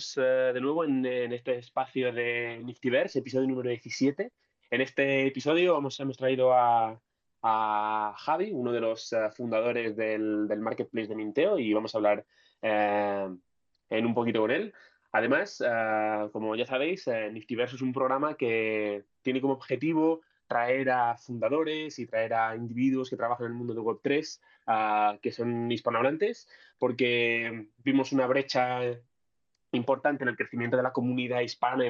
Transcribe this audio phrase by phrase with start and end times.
[0.00, 4.32] estamos eh, de nuevo en, este espacio de Niftyverse, episodio número 17.
[4.70, 6.98] En este episodio vamos, hemos traído a,
[8.16, 12.24] Javi, uno de los eh, fundadores del, marketplace de Minteo, y vamos a hablar
[12.62, 14.72] en un poquito con él.
[15.12, 15.62] Además,
[16.32, 22.06] como ya sabéis, Niftyverse es un programa que tiene como objetivo traer a fundadores y
[22.06, 26.48] traer a individuos que trabajan en el mundo de Web3 que son hispanohablantes,
[26.78, 28.80] porque vimos una brecha
[29.72, 31.84] importante en el crecimiento de la comunidad hispana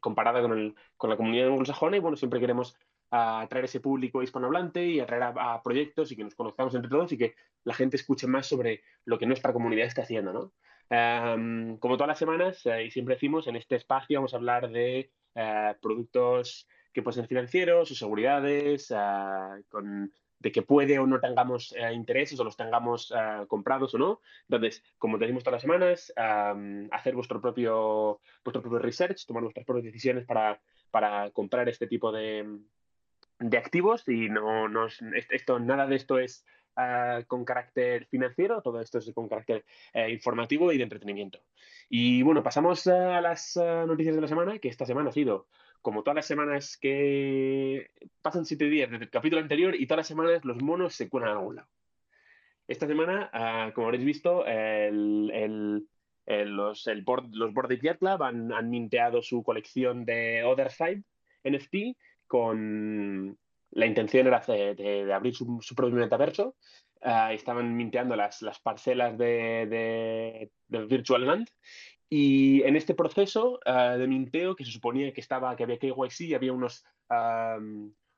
[0.00, 2.76] comparada con, con, la comunidad anglosajona y bueno, siempre queremos
[3.10, 7.18] atraer ese público hispanohablante y atraer a, proyectos y que nos conozcamos entre todos y
[7.18, 10.52] que la gente escuche más sobre lo que nuestra comunidad está haciendo, ¿no?
[11.80, 15.10] como todas las semanas, eh, y siempre decimos, en este espacio vamos a hablar de
[15.34, 19.58] eh, productos que pueden ser financieros o seguridades, ah,
[20.44, 24.20] de que puede o no tengamos eh, intereses o los tengamos ah, comprados o no.
[24.42, 26.12] Entonces, como decimos todas las semanas,
[26.90, 32.12] hacer vuestro propio, vuestro propio research, tomar vuestras propias decisiones para, para comprar este tipo
[32.12, 32.58] de,
[33.38, 34.86] de activos y no, no
[35.30, 36.44] esto, nada de esto es
[36.76, 41.40] ah, con carácter financiero, todo esto es con carácter eh, informativo y de entretenimiento.
[41.88, 45.46] Y bueno, pasamos a las noticias de la semana, que esta semana ha sido
[45.84, 47.90] como todas las semanas que
[48.22, 51.28] pasan siete días desde el capítulo anterior y todas las semanas los monos se cuelan
[51.28, 51.68] a algún lado.
[52.66, 55.86] Esta semana, ah, como habréis visto, el,
[56.26, 61.02] los, el board, los Board Club han, minteado su colección de Other Side
[61.44, 63.36] NFT con
[63.72, 66.56] la intención era de, abrir su, propio metaverso.
[67.02, 71.50] Ah, estaban minteando las, las parcelas de, de Virtual Land
[72.08, 76.34] y en este proceso ah, de minteo, que se suponía que estaba, que había KYC,
[76.34, 76.84] había unos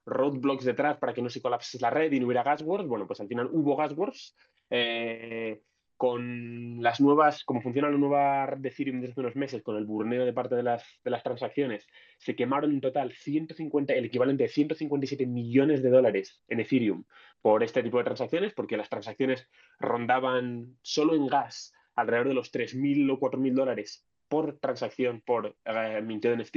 [0.07, 3.21] roadblocks detrás para que no se colapse la red y no hubiera gasworks, bueno, pues
[3.21, 4.37] al final hubo gasworks.
[4.71, 5.61] Eh,
[5.97, 9.87] con las nuevas, como funciona la nueva red de Ethereum desde unos meses, con el
[9.87, 11.87] burneo de parte de las, de las transacciones,
[12.19, 17.05] se quemaron en total 150, el equivalente de 157 millones de dólares en Ethereum
[17.41, 19.49] por este tipo de transacciones, porque las transacciones
[19.79, 26.03] rondaban solo en gas alrededor de los 3.000 o 4.000 dólares por transacción por eh,
[26.03, 26.57] minteo NFT.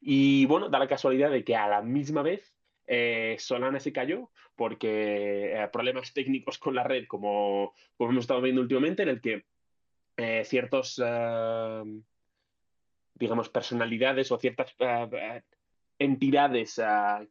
[0.00, 2.54] Y bueno, da la casualidad de que a la misma vez
[2.86, 8.42] eh, Solana se cayó porque eh, problemas técnicos con la red, como, como, hemos estado
[8.42, 9.44] viendo últimamente, en el que
[10.44, 11.02] ciertos,
[13.14, 14.76] digamos, personalidades o ciertas
[15.98, 16.80] entidades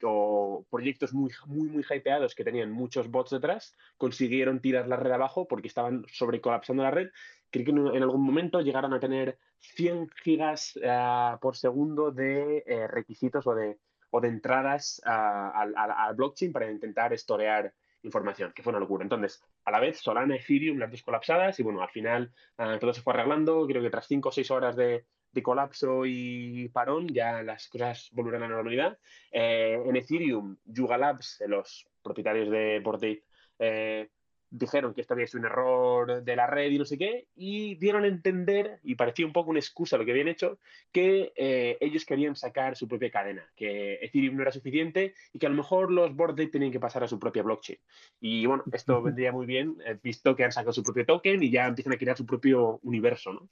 [0.03, 5.11] o proyectos muy, muy, muy hypeados que tenían muchos bots detrás consiguieron tirar la red
[5.11, 7.09] abajo porque estaban sobrecolapsando la red.
[7.51, 12.88] Creo que en, algún momento llegaron a tener 100 gigas eh, por segundo de eh,
[12.88, 13.78] requisitos o de,
[14.09, 17.73] o de entradas al blockchain para intentar estorear
[18.03, 19.03] información, que fue una locura.
[19.03, 22.94] Entonces, a la vez, Solana, Ethereum, las dos colapsadas, y bueno, al final eh, todo
[22.94, 23.66] se fue arreglando.
[23.67, 28.09] Creo que tras 5 o 6 horas de, de colapso y parón, ya las cosas
[28.11, 28.97] volverán a la normalidad.
[29.31, 33.19] Eh, en Ethereum, Yuga Labs, los propietarios de Bored
[33.59, 34.09] eh,
[34.51, 37.75] dijeron que esto había sido un error de la red y no sé qué, y
[37.75, 40.59] dieron a entender, y parecía un poco una excusa lo que habían hecho,
[40.91, 45.45] que eh, ellos querían sacar su propia cadena, que Ethereum no era suficiente y que
[45.45, 47.79] a lo mejor los Bored tenían que pasar a su propia blockchain.
[48.19, 51.67] Y bueno, esto vendría muy bien, visto que han sacado su propio token y ya
[51.67, 53.50] empiezan a crear su propio universo, ¿no?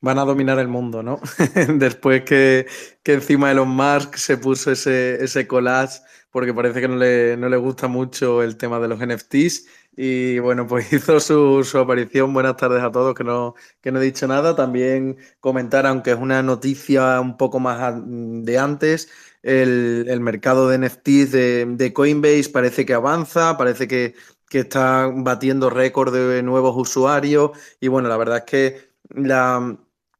[0.00, 1.20] van a dominar el mundo, ¿no?
[1.74, 2.66] Después que,
[3.02, 7.48] que, encima Elon Musk se puso ese, ese collage, porque parece que no le, no
[7.48, 9.66] le, gusta mucho el tema de los NFTs.
[9.96, 12.32] Y bueno, pues hizo su, su, aparición.
[12.34, 14.54] Buenas tardes a todos, que no, que no he dicho nada.
[14.54, 19.10] También comentar, aunque es una noticia un poco más de antes,
[19.42, 24.14] el, el mercado de NFTs de, de, Coinbase parece que avanza, parece que,
[24.48, 27.52] que está batiendo récord de nuevos usuarios.
[27.80, 29.78] Y bueno, la verdad es que la,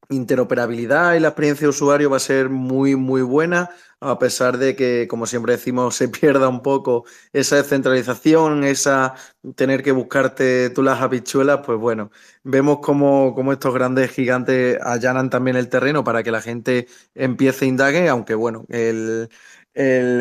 [0.09, 3.71] interoperabilidad y la experiencia de usuario va a ser muy, muy buena,
[4.01, 9.15] a pesar de que, como siempre decimos, se pierda un poco esa descentralización, esa
[9.55, 12.11] tener que buscarte tú las habichuelas, pues bueno,
[12.45, 17.69] vemos cómo, estos grandes gigantes allanan también el terreno para que la gente empiece a
[17.69, 19.29] indague, aunque bueno, el,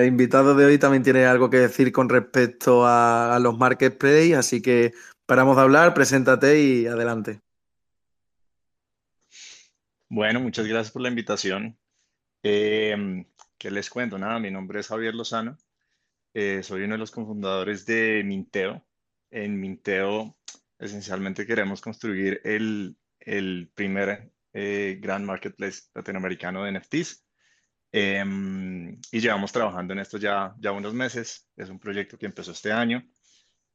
[0.06, 4.62] invitado de hoy también tiene algo que decir con respecto a, a los marketplaces, así
[4.62, 4.94] que
[5.26, 7.45] paramos de hablar, preséntate y adelante.
[10.10, 11.78] Bueno, muchas gracias por la invitación.
[12.44, 13.26] Em,
[13.58, 14.18] ¿qué les cuento?
[14.20, 15.58] Nada, mi nombre es Javier Lozano.
[16.34, 18.86] Eh, soy uno de los cofundadores de Minteo.
[19.32, 20.38] En Minteo,
[20.80, 22.98] esencialmente queremos construir el,
[23.74, 27.26] primer eh, gran marketplace latinoamericano de NFTs.
[27.92, 31.50] Em, y llevamos trabajando en esto ya, ya unos meses.
[31.56, 33.04] Es un proyecto que empezó este año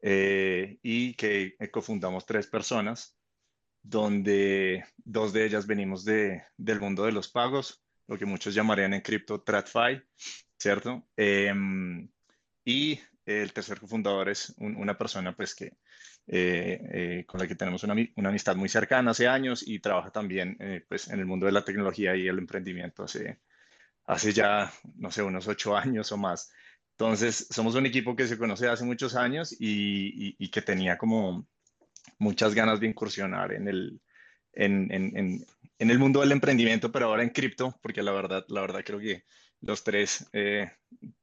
[0.00, 3.19] eh, y que cofundamos tres personas.
[3.82, 8.94] Donde dos de ellas venimos de, del mundo de los pagos, lo que muchos llamarían
[8.94, 10.02] en cripto TradFi,
[10.58, 11.08] ¿cierto?
[11.16, 12.08] Em,
[12.64, 15.76] y el tercer cofundador es una persona pues que
[16.26, 20.10] eh, eh, con la que tenemos una, una, amistad muy cercana hace años y trabaja
[20.10, 23.40] también eh, pues en el mundo de la tecnología y el emprendimiento hace,
[24.06, 26.52] hace ya, no sé, unos ocho años o más.
[26.92, 31.46] Entonces, somos un equipo que se conoce hace muchos años y, y, que tenía como
[32.18, 34.00] muchas ganas de incursionar en el,
[34.52, 35.16] en, en,
[35.78, 38.98] en, el mundo del emprendimiento, pero ahora en cripto, porque la verdad, la verdad creo
[38.98, 39.24] que
[39.60, 40.28] los tres,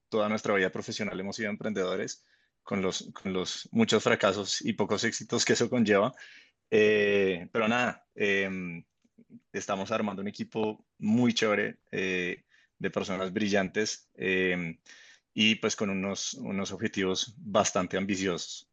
[0.10, 2.24] toda nuestra vida profesional hemos sido emprendedores
[2.68, 6.14] con los, con los muchos fracasos y pocos éxitos que eso conlleva.
[6.70, 8.84] Eh, pero nada, em,
[9.54, 12.44] estamos armando un equipo muy chévere eh,
[12.78, 14.78] de personas brillantes em,
[15.34, 18.67] y pues con unos, unos objetivos bastante ambiciosos.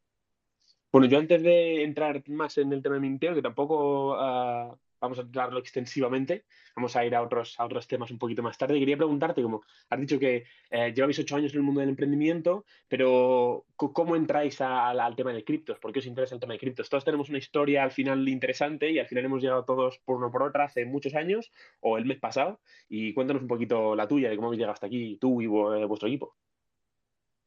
[0.94, 5.18] Bueno, yo antes de entrar más en el tema de Minteo, que tampoco ah, vamos
[5.18, 6.44] a hablarlo extensivamente,
[6.76, 8.78] vamos a ir a otros, a otros temas un poquito más tarde.
[8.78, 12.64] Quería preguntarte, como has dicho que eh, lleváis ocho años en el mundo del emprendimiento,
[12.86, 15.80] pero ¿cómo entráis al tema de criptos?
[15.80, 16.88] ¿Por qué os interesa el tema de criptos?
[16.88, 20.30] Todos tenemos una historia al final interesante y al final hemos llegado todos por uno
[20.30, 21.50] por otra hace muchos años
[21.80, 22.60] o el mes pasado.
[22.88, 25.86] Y cuéntanos un poquito la tuya, de cómo habéis llegado hasta aquí, tú y eh,
[25.86, 26.36] vuestro equipo.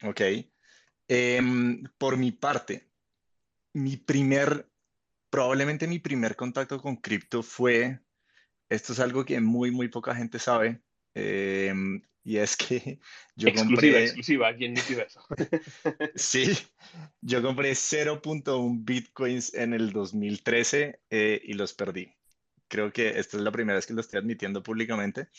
[0.03, 0.19] Ok.
[1.07, 2.86] Em, por mi parte,
[3.73, 4.67] mi primer
[5.29, 7.99] probablemente mi primer contacto con cripto fue,
[8.69, 10.81] esto es algo que muy, muy poca gente sabe,
[11.13, 12.99] em, y es que
[13.35, 14.03] yo exclusiva, compré...
[14.03, 15.25] Exclusiva, ¿quién dice eso?
[16.15, 16.57] sí,
[17.21, 22.13] yo compré 0.1 bitcoins en el 2013 eh, y los perdí.
[22.67, 25.29] Creo que esta es la primera vez que lo estoy admitiendo públicamente.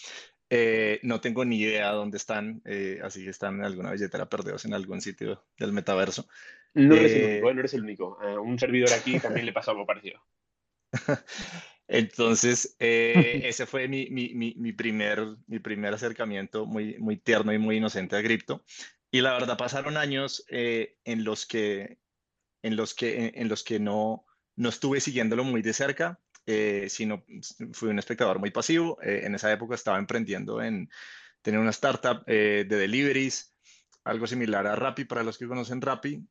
[0.48, 4.64] Eh, no tengo ni idea dónde están, eh, así que están en alguna billetera perdidos
[4.64, 6.26] en algún sitio del metaverso.
[6.75, 8.19] No eres el único, no eres el único.
[8.43, 10.20] un servidor aquí también le pasó algo parecido.
[11.88, 17.79] Entonces, ese fue mi, mi, mi, primer, mi primer acercamiento muy, muy tierno y muy
[17.79, 18.62] inocente a cripto.
[19.11, 21.99] Y la verdad, pasaron años en los que,
[22.62, 27.26] en los que, en los que no, no estuve siguiéndolo muy de cerca eh, sino
[27.73, 28.99] fui un espectador muy pasivo.
[29.03, 30.88] Eh, en esa época estaba emprendiendo en
[31.43, 33.55] tener una startup eh, de deliveries,
[34.08, 36.26] algo similar a Rappi, para los que conocen Rappi.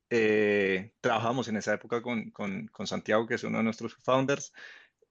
[1.00, 4.52] trabajamos en esa época con, con, con, Santiago, que es uno de nuestros founders.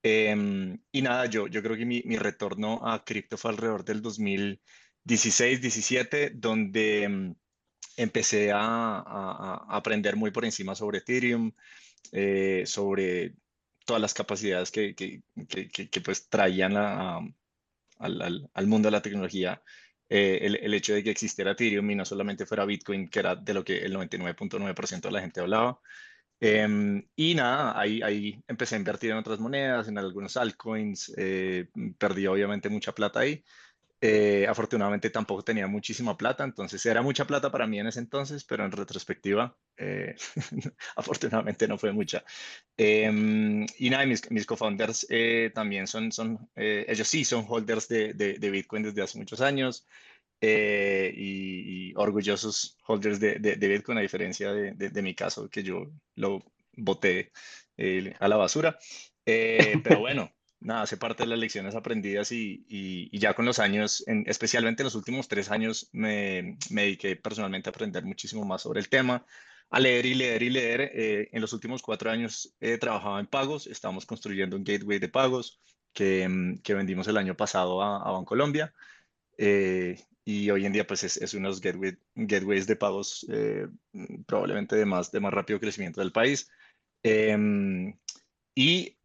[0.04, 4.02] Em, y nada, yo, yo creo que mi, mi retorno a cripto fue alrededor del
[4.02, 7.36] 2016-17, donde em,
[7.98, 11.52] empecé a, a, a, aprender muy por encima sobre Ethereum,
[12.66, 13.36] sobre
[13.88, 15.24] todas las capacidades que, que,
[15.70, 19.64] que, pues traían al, al, mundo de la tecnología
[20.10, 23.54] eh, el, hecho de que existiera Ethereum y no solamente fuera Bitcoin, que era de
[23.54, 25.80] lo que el 99.9% de la gente hablaba.
[26.40, 31.68] Em, y nada, ahí, ahí empecé a invertir en otras monedas, en algunos altcoins, eh,
[31.98, 33.44] perdí obviamente mucha plata ahí,
[34.00, 38.44] eh, afortunadamente tampoco tenía muchísima plata, entonces era mucha plata para mí en ese entonces,
[38.44, 40.16] pero en retrospectiva, eh,
[40.96, 42.24] afortunadamente no fue mucha.
[42.78, 48.14] Em, y nada, mis, mis co-founders eh, también son, son ellos sí son holders de,
[48.14, 49.88] de, Bitcoin desde hace muchos años
[50.42, 57.32] y, orgullosos holders de, de, Bitcoin, a diferencia de, mi caso, que yo lo boté
[58.20, 58.78] a la basura.
[59.26, 64.24] pero bueno nada, hace parte de las lecciones aprendidas y, ya con los años, en,
[64.28, 68.80] especialmente en los últimos tres años, me, me, dediqué personalmente a aprender muchísimo más sobre
[68.80, 69.26] el tema,
[69.70, 70.82] a leer y leer y leer.
[70.94, 75.10] Eh, en los últimos cuatro años he trabajado en pagos, estamos construyendo un gateway de
[75.10, 75.60] pagos
[75.94, 78.74] que, mm, que vendimos el año pasado a, a Bancolombia.
[79.38, 83.26] Eh, y hoy en día pues es, es uno de los gateway, gateways de pagos
[83.30, 83.68] eh,
[84.26, 86.50] probablemente de más, de más rápido crecimiento del país.
[87.02, 87.98] Em,
[88.54, 88.97] y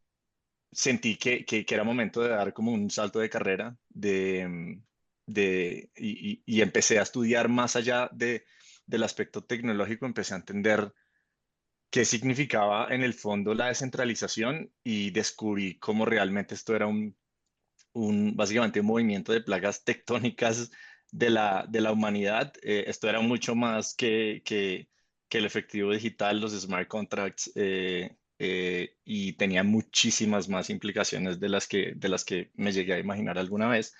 [0.73, 4.81] sentí que, que, era momento de dar como un salto de carrera de,
[5.27, 8.45] de, y, y, empecé a estudiar más allá de,
[8.87, 10.93] del aspecto tecnológico, empecé a entender
[11.91, 17.15] qué significaba en el fondo la descentralización y descubrí cómo realmente esto era un,
[17.93, 20.71] un básicamente un movimiento de plagas tectónicas
[21.11, 22.53] de la, de la humanidad.
[22.63, 24.89] Eh, esto era mucho más que, que,
[25.29, 31.49] que, el efectivo digital, los smart contracts, eh, eh, y tenía muchísimas más implicaciones de
[31.49, 33.95] las que, de las que me llegué a imaginar alguna vez.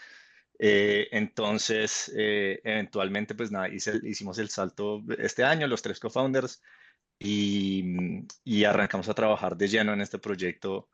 [0.59, 6.61] Eh, entonces, eh, eventualmente, pues nada, hicimos el salto este año, los tres co-founders,
[7.21, 7.85] y,
[8.45, 10.89] y, arrancamos a trabajar de lleno en este proyecto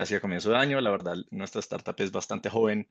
[0.00, 0.80] hacia comienzo de año.
[0.80, 2.88] La verdad, nuestra startup es bastante joven.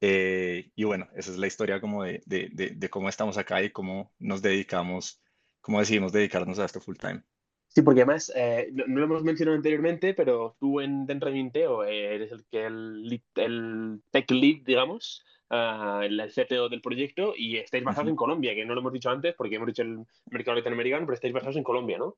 [0.00, 4.12] y bueno, esa es la historia como de, de, de, cómo estamos acá y cómo
[4.18, 5.22] nos dedicamos,
[5.60, 7.22] cómo decidimos dedicarnos a esto full time.
[7.68, 11.84] Sí, porque además, eh, no, lo hemos mencionado anteriormente, pero tú en, dentro de Minteo
[11.84, 17.58] eh, eres el que el, el tech lead, digamos, uh, el CTO del proyecto y
[17.58, 19.98] estáis basados en Colombia, que no lo hemos dicho antes porque hemos dicho el
[20.30, 22.16] mercado latinoamericano, pero estáis basados en Colombia, ¿no?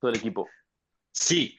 [0.00, 0.48] Todo el equipo.
[1.10, 1.58] Sí,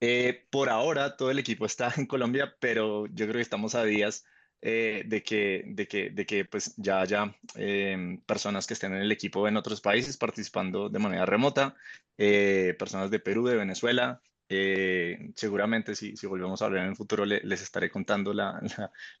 [0.00, 3.84] eh, por ahora todo el equipo está en Colombia, pero yo creo que estamos a
[3.84, 4.24] días
[4.66, 9.02] eh, de que, de que, de que pues ya haya em, personas que estén en
[9.02, 11.76] el equipo en otros países participando de manera remota,
[12.16, 14.22] eh, personas de Perú, de Venezuela.
[14.48, 18.58] Eh, seguramente si, si, volvemos a hablar en el futuro les estaré contando la,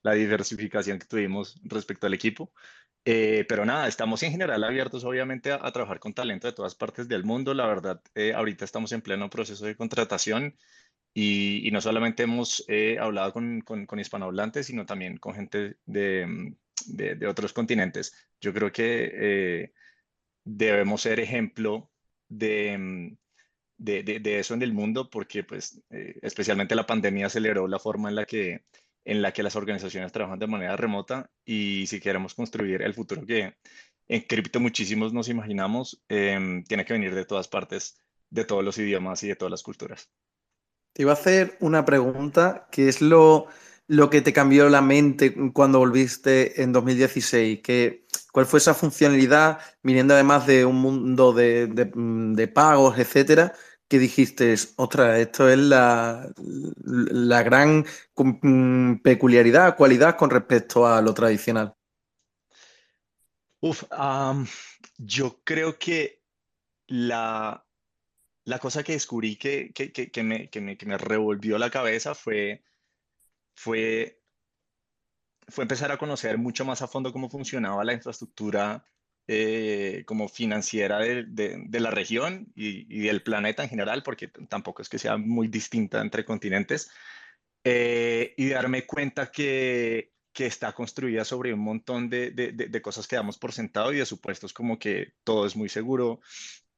[0.02, 2.50] la, diversificación que tuvimos respecto al equipo.
[3.04, 7.06] pero nada, estamos en general abiertos obviamente a, a, trabajar con talento de todas partes
[7.06, 7.52] del mundo.
[7.52, 8.00] La verdad,
[8.34, 10.56] ahorita estamos en pleno proceso de contratación
[11.14, 16.56] y, no solamente hemos eh, hablado con, con, hispanohablantes, sino también con gente de, mm,
[16.86, 18.12] de, otros continentes.
[18.40, 19.72] Yo creo que eh,
[20.44, 21.90] debemos ser ejemplo
[22.28, 23.16] de, mm,
[23.78, 28.08] de, de, eso en el mundo porque pues eh, especialmente la pandemia aceleró la forma
[28.08, 28.64] en la que
[29.04, 33.26] en la que las organizaciones trabajan de manera remota y si queremos construir el futuro
[33.26, 33.54] que
[34.08, 37.98] en cripto muchísimos nos imaginamos, em, tiene que venir de todas partes,
[38.30, 40.10] de todos los idiomas y de todas las culturas.
[40.94, 43.48] Te iba a hacer una pregunta, que es lo,
[43.88, 47.60] lo que te cambió la mente cuando volviste en 2016?
[47.62, 53.54] Que, ¿Cuál fue esa funcionalidad, viniendo además de un mundo de, de, pagos, etcétera,
[53.88, 56.32] que dijiste, ostras, esto es la,
[56.84, 57.84] la gran
[58.16, 61.74] mm, peculiaridad, cualidad con respecto a lo tradicional?
[63.60, 63.82] Uf,
[64.98, 66.22] yo creo que
[66.86, 67.63] la,
[68.44, 72.62] la cosa que descubrí que, que, que, me, me, me, revolvió la cabeza fue,
[73.54, 74.20] fue,
[75.48, 78.84] fue empezar a conocer mucho más a fondo cómo funcionaba la infraestructura
[79.26, 84.90] eh, como financiera de, de, la región y, del planeta en general, porque tampoco es
[84.90, 86.90] que sea muy distinta entre continentes,
[87.64, 93.16] eh, y darme cuenta que, que está construida sobre un montón de, de, cosas que
[93.16, 96.20] damos por sentado y de supuestos como que todo es muy seguro,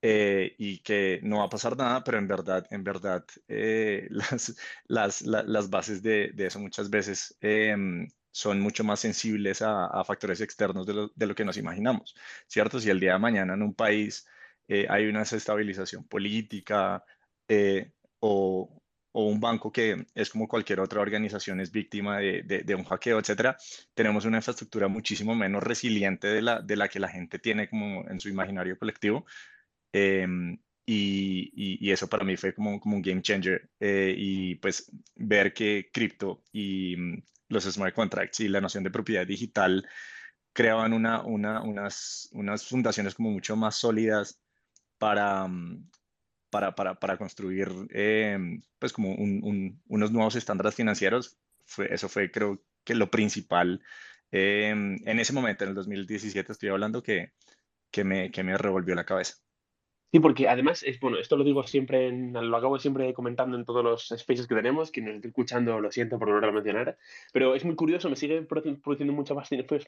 [0.08, 4.54] eh, y que no va a pasar nada, pero en verdad, en verdad, eh, las,
[4.86, 10.04] las, las, bases de, de, eso muchas veces em, son mucho más sensibles a, a
[10.04, 12.14] factores externos de lo, de lo, que nos imaginamos,
[12.46, 12.78] ¿cierto?
[12.78, 14.28] Si el día de mañana en un país
[14.68, 17.02] eh, hay una desestabilización política
[18.20, 18.80] o,
[19.12, 22.84] o, un banco que es como cualquier otra organización es víctima de, de, de, un
[22.84, 23.56] hackeo, etcétera,
[23.94, 28.08] tenemos una infraestructura muchísimo menos resiliente de la, de la que la gente tiene como
[28.08, 29.26] en su imaginario colectivo
[29.96, 31.50] Em, y,
[31.80, 33.70] y, eso para mí fue como, como un game changer.
[33.80, 38.90] Eh, y pues ver que cripto y mm, los smart contracts y la noción de
[38.90, 39.88] propiedad digital
[40.52, 44.40] creaban una, una, unas, unas fundaciones como mucho más sólidas
[44.98, 45.90] para, mm,
[46.50, 51.38] para, para, para construir em, pues como un, unos nuevos estándares financieros.
[51.66, 53.82] Fue, eso fue creo que lo principal
[54.30, 57.32] em, en ese momento, en el 2017 estoy hablando que,
[57.90, 59.36] que, me, que me revolvió la cabeza.
[60.12, 63.84] Sí, porque además, es bueno, esto lo digo siempre, lo acabo siempre comentando en todos
[63.84, 66.96] los spaces que tenemos, quien nos esté escuchando lo siento por no mencionar,
[67.32, 69.34] pero es muy curioso, me sigue produciendo mucha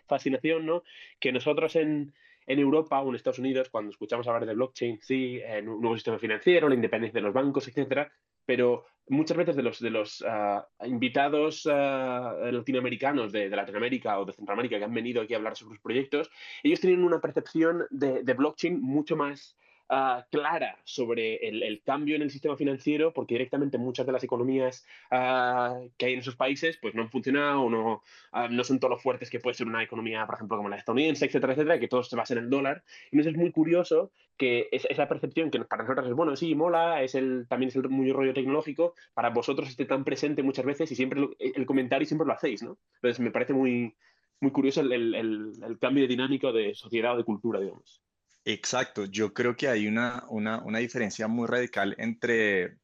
[0.07, 0.83] fascinación, ¿no?
[1.21, 2.13] Que nosotros en,
[2.47, 5.97] en Europa o en Estados Unidos, cuando escuchamos hablar de blockchain, sí, en un nuevo
[5.97, 8.11] sistema financiero, la independencia de los bancos, etcétera,
[8.45, 14.25] pero muchas veces de los, de los uh, invitados uh, latinoamericanos de, de, Latinoamérica o
[14.25, 16.31] de Centroamérica que han venido aquí a hablar sobre sus proyectos,
[16.63, 19.57] ellos tienen una percepción de, de blockchain mucho más
[19.91, 24.25] uh, clara sobre el, el, cambio en el sistema financiero, porque directamente muchas de las
[24.25, 28.03] economías uh, que hay en esos países pues no han funcionado o no,
[28.33, 30.77] uh, no son todos los fuertes que puede ser una economía, por ejemplo, como la
[30.77, 32.83] estadounidense, etcétera, etcétera, que todo se basa en el dólar.
[33.11, 37.03] Entonces es muy curioso que es, esa percepción que para nosotros es, bueno, sí, mola,
[37.03, 40.91] es el, también es el muy rollo tecnológico, para vosotros esté tan presente muchas veces
[40.93, 42.79] y siempre lo, el comentario siempre lo hacéis, ¿no?
[42.97, 43.97] Entonces me parece muy,
[44.41, 48.01] muy curioso el, el, el, cambio de dinámica de sociedad o de cultura, digamos.
[48.51, 52.79] Exacto, yo creo que hay una, una, una diferencia muy radical entre,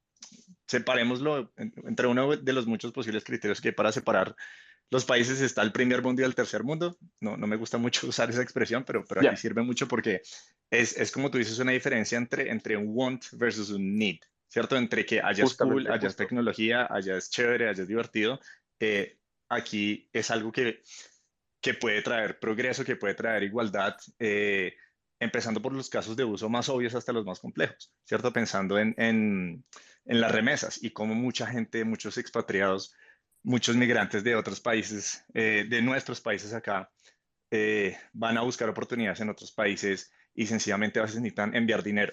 [0.66, 4.36] separémoslo, entre uno de los muchos posibles criterios que hay para separar
[4.90, 6.98] los países está el primer mundo y el tercer mundo.
[7.18, 10.20] No, no me gusta mucho usar esa expresión, pero, pero aquí sirve mucho porque
[10.70, 14.18] es, es, como tú dices, una diferencia entre, entre un want versus un need,
[14.48, 14.76] ¿cierto?
[14.76, 18.38] Entre que haya cool, haya tecnología, haya es chévere, haya es divertido.
[18.78, 19.18] Eh,
[19.48, 20.82] aquí es algo que,
[21.62, 23.96] que puede traer progreso, que puede traer igualdad.
[24.18, 24.74] Eh,
[25.24, 28.32] empezando por los casos de uso más obvios hasta los más complejos, ¿cierto?
[28.32, 29.64] Pensando en, en,
[30.04, 32.94] en las remesas y cómo mucha gente, muchos expatriados,
[33.42, 36.90] muchos migrantes de otros países, eh, de nuestros países acá,
[37.50, 42.12] eh, van a buscar oportunidades en otros países y sencillamente a veces necesitan enviar dinero.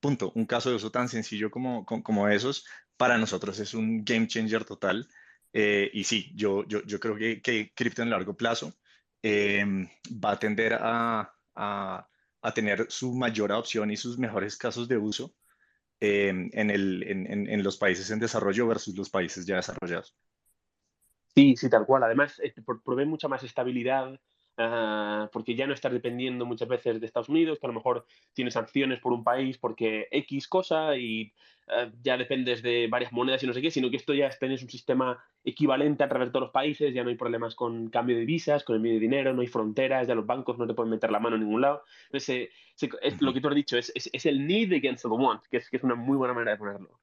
[0.00, 0.32] punto.
[0.34, 2.64] Un caso de uso tan sencillo como, como, esos,
[2.96, 5.08] para nosotros es un game changer total.
[5.52, 8.74] Eh, y sí, yo, yo, yo creo que, que cripto en largo plazo
[9.22, 9.88] em,
[10.22, 12.08] va a tender a, a,
[12.42, 15.34] a, tener su mayor adopción y sus mejores casos de uso
[16.00, 20.14] em, en, el, en, en, los países en desarrollo versus los países ya desarrollados.
[21.34, 22.02] Sí, sí, tal cual.
[22.02, 22.54] Además, eh,
[22.84, 24.18] provee mucha más estabilidad
[24.60, 28.04] Ah, porque ya no estás dependiendo muchas veces de Estados Unidos, que a lo mejor
[28.32, 31.32] tienes sanciones por un país porque X cosa y
[31.68, 34.60] ah, ya dependes de varias monedas y no sé qué, sino que esto ya tienes
[34.64, 38.16] un sistema equivalente a través de todos los países, ya no hay problemas con cambio
[38.16, 40.74] de divisas, con el envío de dinero, no hay fronteras, ya los bancos no te
[40.74, 41.84] pueden meter la mano en ningún lado.
[42.06, 42.48] Entonces,
[43.00, 45.70] es, lo que tú has dicho, es, es, el need against the want, que es,
[45.70, 46.98] que es una muy buena manera de ponerlo.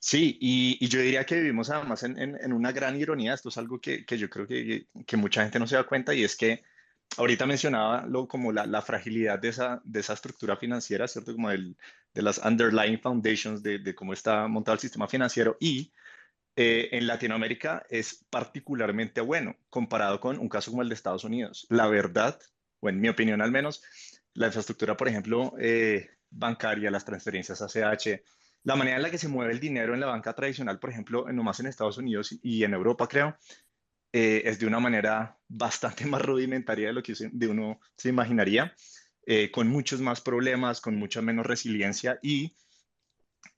[0.00, 3.34] Sí, y, y, yo diría que vivimos además en, en, en, una gran ironía.
[3.34, 6.12] Esto es algo que, que yo creo que, que, mucha gente no se da cuenta
[6.14, 6.62] y es que
[7.16, 11.32] ahorita mencionaba lo, como la, la, fragilidad de esa, de esa estructura financiera, ¿cierto?
[11.34, 11.76] Como el,
[12.14, 15.92] de las underlying foundations de, de, cómo está montado el sistema financiero y
[16.56, 21.66] eh, en Latinoamérica es particularmente bueno comparado con un caso como el de Estados Unidos.
[21.68, 22.40] La verdad,
[22.80, 23.82] o en mi opinión al menos,
[24.32, 28.22] la infraestructura, por ejemplo, eh, bancaria, las transferencias ACH,
[28.62, 31.30] la manera en la que se mueve el dinero en la banca tradicional, por ejemplo,
[31.30, 33.36] nomás en Estados Unidos y en Europa, creo,
[34.18, 38.74] eh, es de una manera bastante más rudimentaria de lo que de uno se imaginaría,
[39.26, 42.56] eh, con muchos más problemas, con mucha menos resiliencia y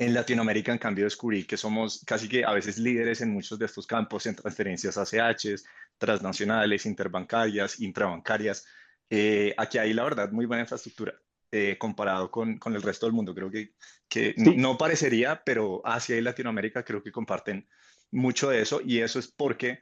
[0.01, 3.67] en Latinoamérica, en cambio, descubrí que somos casi que a veces líderes en muchos de
[3.67, 5.63] estos campos, en transferencias ACH,
[5.97, 8.67] transnacionales, interbancarias, intrabancarias.
[9.09, 11.15] Eh, aquí hay, la verdad, muy buena infraestructura
[11.79, 13.35] comparado con, con, el resto del mundo.
[13.35, 13.73] Creo que,
[14.09, 17.67] que no parecería, pero Asia y Latinoamérica creo que comparten
[18.11, 19.81] mucho de eso y eso es porque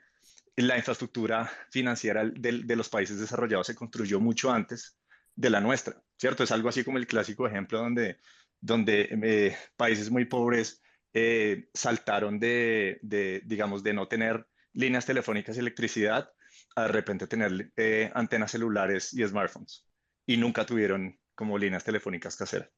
[0.57, 4.99] la infraestructura financiera de, los países desarrollados se construyó mucho antes
[5.35, 6.45] de la nuestra, ¿cierto?
[6.45, 8.19] Es algo así como el clásico ejemplo donde,
[8.61, 12.99] donde eh, países muy pobres eh, saltaron de,
[13.45, 16.31] digamos, de no tener líneas telefónicas y electricidad
[16.75, 19.87] a de repente tener eh, antenas celulares y smartphones
[20.27, 22.71] y nunca tuvieron como líneas telefónicas caseras.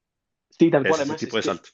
[0.50, 1.00] Sí, tal cual.
[1.00, 1.70] Además, tipo de salto.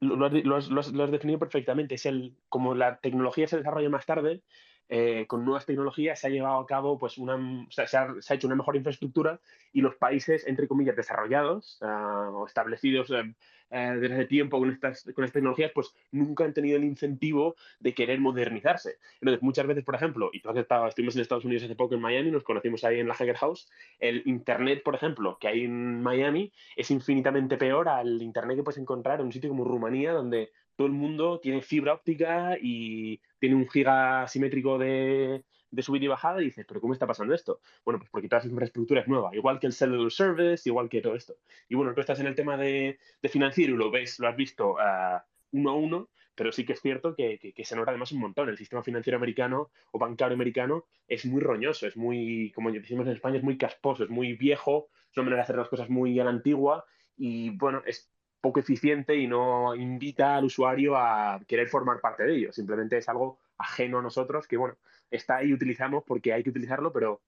[0.00, 0.26] Lo,
[0.56, 1.94] has, definido perfectamente.
[1.94, 4.42] Es el, como la tecnología se desarrolla más tarde,
[4.88, 8.56] eh, con nuevas tecnologías se ha llevado a cabo, pues, una, se, ha, hecho una
[8.56, 9.40] mejor infraestructura
[9.72, 13.34] y los países, entre comillas, desarrollados ah, o establecidos eh,
[13.70, 17.56] eh, desde hace tiempo con estas, con estas tecnologías, pues nunca han tenido el incentivo
[17.80, 18.98] de querer modernizarse.
[19.20, 21.94] Entonces, muchas veces, por ejemplo, y tú has estado, estuvimos en Estados Unidos hace poco
[21.96, 23.68] en Miami, nos conocimos ahí en la Hager House,
[23.98, 28.78] el Internet, por ejemplo, que hay en Miami es infinitamente peor al Internet que puedes
[28.78, 33.56] encontrar en un sitio como Rumanía, donde todo el mundo tiene fibra óptica y tiene
[33.56, 37.60] un giga simétrico de, de subida y bajada y dices, pero ¿cómo está pasando esto?
[37.84, 41.00] Bueno, pues porque toda esa infraestructura es nueva, igual que el cellular service, igual que
[41.00, 41.34] todo esto.
[41.68, 44.72] Y bueno, tú estás en el tema de, financiero y lo ves, lo has visto
[44.74, 45.20] uh,
[45.52, 48.48] uno a uno, pero sí que es cierto que, que, se nota además un montón.
[48.48, 53.14] El sistema financiero americano o bancario americano es muy roñoso, es muy, como decimos en
[53.14, 56.18] España, es muy casposo, es muy viejo, es una manera de hacer las cosas muy
[56.20, 56.84] a la antigua
[57.16, 58.10] y bueno, es
[58.46, 62.52] poco eficiente y no invita al usuario a querer formar parte de ello.
[62.52, 64.76] Simplemente es algo ajeno a nosotros que, bueno,
[65.10, 67.20] está ahí utilizamos porque hay que utilizarlo, pero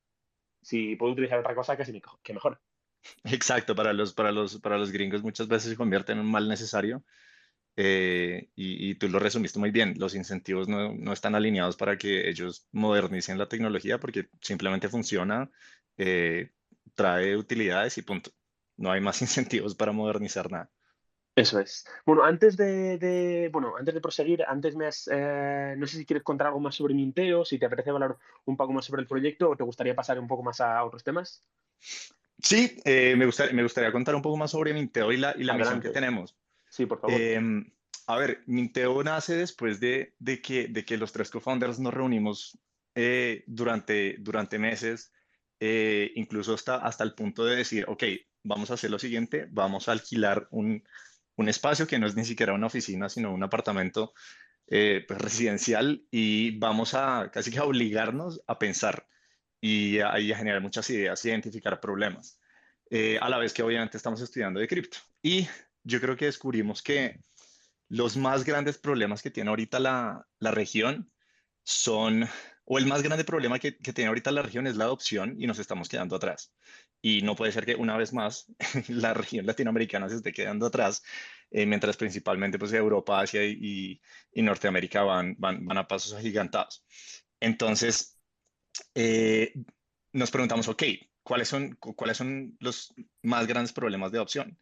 [0.62, 2.60] si puedo utilizar otra cosa, casi que mejor.
[3.24, 6.48] Exacto, para los, para, los, para los gringos muchas veces se convierte en un mal
[6.48, 7.02] necesario.
[7.74, 12.28] Eh, y, tú lo resumiste muy bien, los incentivos no, no, están alineados para que
[12.28, 15.50] ellos modernicen la tecnología porque simplemente funciona,
[15.96, 16.52] eh,
[16.94, 18.30] trae utilidades y punto.
[18.76, 20.70] No hay más incentivos para modernizar nada.
[21.38, 21.86] Eso es.
[22.04, 26.24] Bueno, antes de, bueno, antes de proseguir, antes me has, eh, no sé si quieres
[26.24, 29.50] contar algo más sobre Minteo, si te apetece hablar un poco más sobre el proyecto
[29.50, 31.44] o te gustaría pasar un poco más a otros temas.
[32.42, 35.44] Sí, eh, me, gustaría, me gustaría contar un poco más sobre Minteo y la, y
[35.44, 36.36] la misión que tenemos.
[36.68, 37.20] Sí, por favor.
[37.20, 37.72] Em,
[38.08, 42.58] a ver, Minteo nace después de, de, que, de que los tres co-founders nos reunimos
[42.96, 45.12] eh, durante, durante meses,
[45.60, 48.02] incluso hasta, hasta el punto de decir, ok,
[48.42, 50.82] vamos a hacer lo siguiente, vamos a alquilar un
[51.38, 54.12] un espacio que no es ni siquiera una oficina, sino un apartamento
[54.66, 59.06] eh, pues, residencial y vamos a casi que a obligarnos a pensar
[59.60, 62.40] y a, generar muchas ideas, identificar problemas,
[62.90, 64.98] eh, a la vez que obviamente estamos estudiando de cripto.
[65.22, 65.48] Y
[65.84, 67.20] yo creo que descubrimos que
[67.88, 71.10] los más grandes problemas que tiene ahorita la, la región
[71.62, 72.28] son,
[72.64, 75.46] o el más grande problema que, que, tiene ahorita la región es la adopción y
[75.46, 76.52] nos estamos quedando atrás.
[77.00, 78.46] Y no puede ser que una vez más
[78.88, 81.02] la región latinoamericana se esté quedando atrás,
[81.50, 84.00] eh, mientras principalmente pues, Europa, Asia y,
[84.34, 86.84] Norteamérica van, van, van, a pasos agigantados.
[87.40, 88.18] Entonces,
[88.94, 89.52] eh,
[90.12, 90.82] nos preguntamos, ok,
[91.22, 94.58] ¿cuáles son, ¿cuáles son los más grandes problemas de adopción?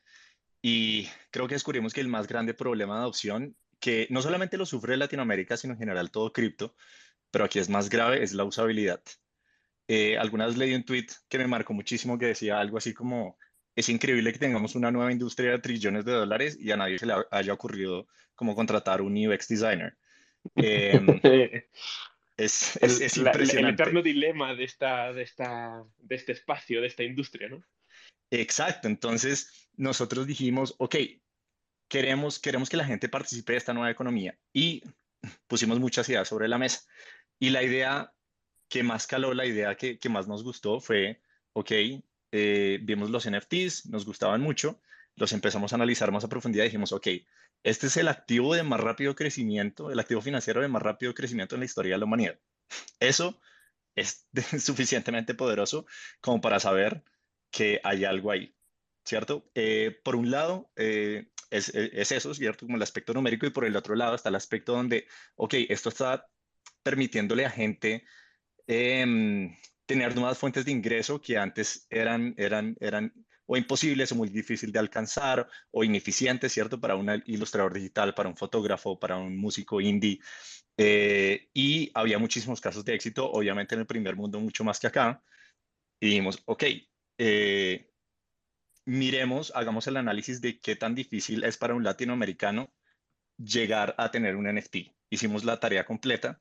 [0.68, 4.66] y creo que descubrimos que el más grande problema de adopción, que no solamente lo
[4.66, 6.74] sufre Latinoamérica, sino en general todo cripto,
[7.30, 9.00] pero aquí es más grave, es la usabilidad.
[9.88, 13.38] Eh, alguna vez leí un tweet que me marcó muchísimo que decía algo así como,
[13.74, 17.06] es increíble que tengamos una nueva industria de trillones de dólares y a nadie se
[17.06, 19.96] le haya ocurrido como contratar un UX designer.
[20.54, 21.06] Em,
[22.36, 23.58] es, es, impresionante.
[23.58, 27.62] el eterno dilema de, esta, de, esta, de este espacio, de esta industria, ¿no?
[28.30, 30.96] Exacto, entonces nosotros dijimos, ok,
[31.88, 34.82] queremos, queremos que la gente participe de esta nueva economía y
[35.46, 36.80] pusimos muchas ideas sobre la mesa.
[37.38, 38.12] Y la idea
[38.68, 41.20] que más caló, la idea que, que más nos gustó fue,
[41.52, 41.72] ok,
[42.32, 44.80] eh, vimos los NFTs, nos gustaban mucho,
[45.14, 47.08] los empezamos a analizar más a profundidad y dijimos, ok,
[47.62, 51.54] este es el activo de más rápido crecimiento, el activo financiero de más rápido crecimiento
[51.56, 52.38] en la historia de la humanidad.
[53.00, 53.40] Eso
[53.94, 54.26] es
[54.64, 55.86] suficientemente poderoso
[56.20, 57.02] como para saber
[57.50, 58.54] que hay algo ahí,
[59.04, 59.50] ¿cierto?
[59.54, 62.66] Eh, por un lado, eh, es, es, eso, ¿cierto?
[62.66, 65.88] Como el aspecto numérico y por el otro lado está el aspecto donde, ok, esto
[65.88, 66.28] está
[66.82, 68.04] permitiéndole a gente
[68.66, 73.12] em, tener nuevas fuentes de ingreso que antes eran, eran, eran
[73.46, 76.80] o imposibles o muy difícil de alcanzar o ineficientes, ¿cierto?
[76.80, 80.20] Para un ilustrador digital, para un fotógrafo, para un músico indie.
[80.76, 84.88] Eh, y había muchísimos casos de éxito, obviamente en el primer mundo mucho más que
[84.88, 85.22] acá.
[86.00, 86.64] Y dijimos, ok,
[87.18, 87.90] eh,
[88.84, 92.72] miremos, hagamos el análisis de qué tan difícil es para un latinoamericano
[93.38, 94.76] llegar a tener un NFT.
[95.10, 96.40] Hicimos la tarea completa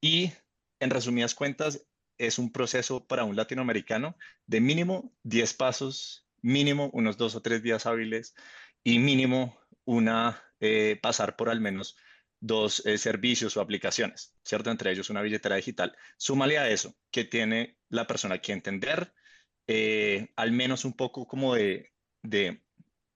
[0.00, 0.32] y
[0.80, 1.86] en resumidas cuentas
[2.18, 4.16] es un proceso para un latinoamericano
[4.46, 8.34] de mínimo 10 pasos, mínimo unos dos o tres días hábiles
[8.82, 11.96] y mínimo una eh, pasar por al menos
[12.40, 14.70] dos eh, servicios o aplicaciones, ¿cierto?
[14.70, 15.96] Entre ellos una billetera digital.
[16.16, 19.12] Súmale a eso que tiene la persona que entender
[19.66, 22.62] eh, al menos un poco como de, de,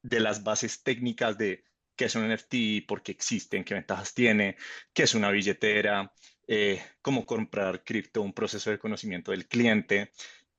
[0.03, 1.65] de, las bases técnicas de
[1.97, 4.57] qué es un NFT, por qué existen, qué ventajas tiene,
[4.93, 6.13] qué es una billetera,
[6.49, 10.13] eh, cómo comprar cripto, un proceso de conocimiento del cliente.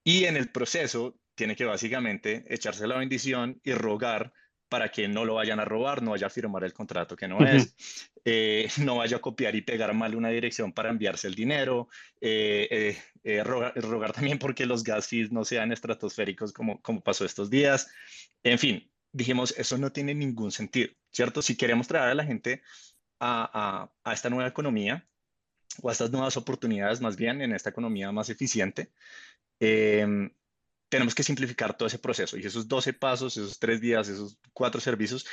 [0.03, 4.33] Y en el proceso tiene que básicamente echarse la bendición y rogar
[4.69, 7.45] para que no lo vayan a robar, no vaya a firmar el contrato que no
[7.45, 7.75] es,
[8.23, 11.87] eh, no vaya a copiar y pegar mal una dirección para enviarse el dinero,
[12.19, 17.49] eh, eh, rogar, también porque los gas fees no sean estratosféricos como, como pasó estos
[17.49, 17.87] días.
[18.43, 21.41] En fin, dijimos, eso no tiene ningún sentido, ¿cierto?
[21.41, 22.61] Si queremos traer a la gente
[23.19, 25.07] a, a, a esta nueva economía
[25.81, 28.91] o a estas nuevas oportunidades más bien en esta economía más eficiente,
[29.59, 30.29] eh,
[30.89, 34.79] tenemos que simplificar todo ese proceso y esos 12 pasos, esos tres días, esos cuatro
[34.79, 35.25] servicios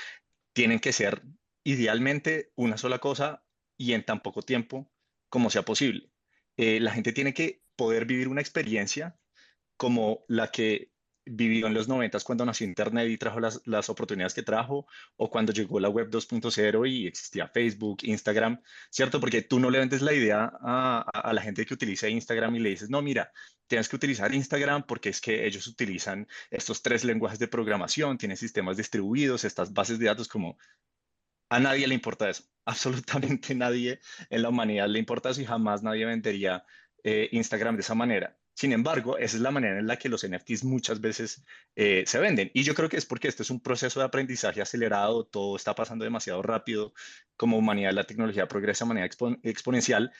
[0.52, 1.22] tienen que ser
[1.64, 3.44] idealmente una sola cosa
[3.76, 4.90] y en tan poco tiempo
[5.28, 6.10] como sea posible.
[6.56, 9.18] Eh, la gente tiene que poder vivir una experiencia
[9.76, 10.91] como la que
[11.24, 15.30] vivió en los 90 cuando nació Internet y trajo las, las, oportunidades que trajo, o
[15.30, 19.20] cuando llegó la web 2.0 y existía Facebook, Instagram, ¿cierto?
[19.20, 22.60] Porque tú no le vendes la idea a, a, la gente que utiliza Instagram y
[22.60, 23.32] le dices, no, mira,
[23.66, 28.36] tienes que utilizar Instagram porque es que ellos utilizan estos tres lenguajes de programación, tienen
[28.36, 30.58] sistemas distribuidos, estas bases de datos como...
[31.48, 35.82] A nadie le importa eso, absolutamente nadie en la humanidad le importa eso y jamás
[35.82, 36.64] nadie vendería
[37.04, 38.36] eh, Instagram de esa manera.
[38.54, 41.42] Sin embargo, esa es la manera en la que los NFTs muchas veces
[41.74, 42.50] eh, se venden.
[42.52, 45.74] Y yo creo que es porque este es un proceso de aprendizaje acelerado, todo está
[45.74, 46.92] pasando demasiado rápido,
[47.36, 49.08] como humanidad la tecnología progresa de manera
[49.42, 50.12] exponencial.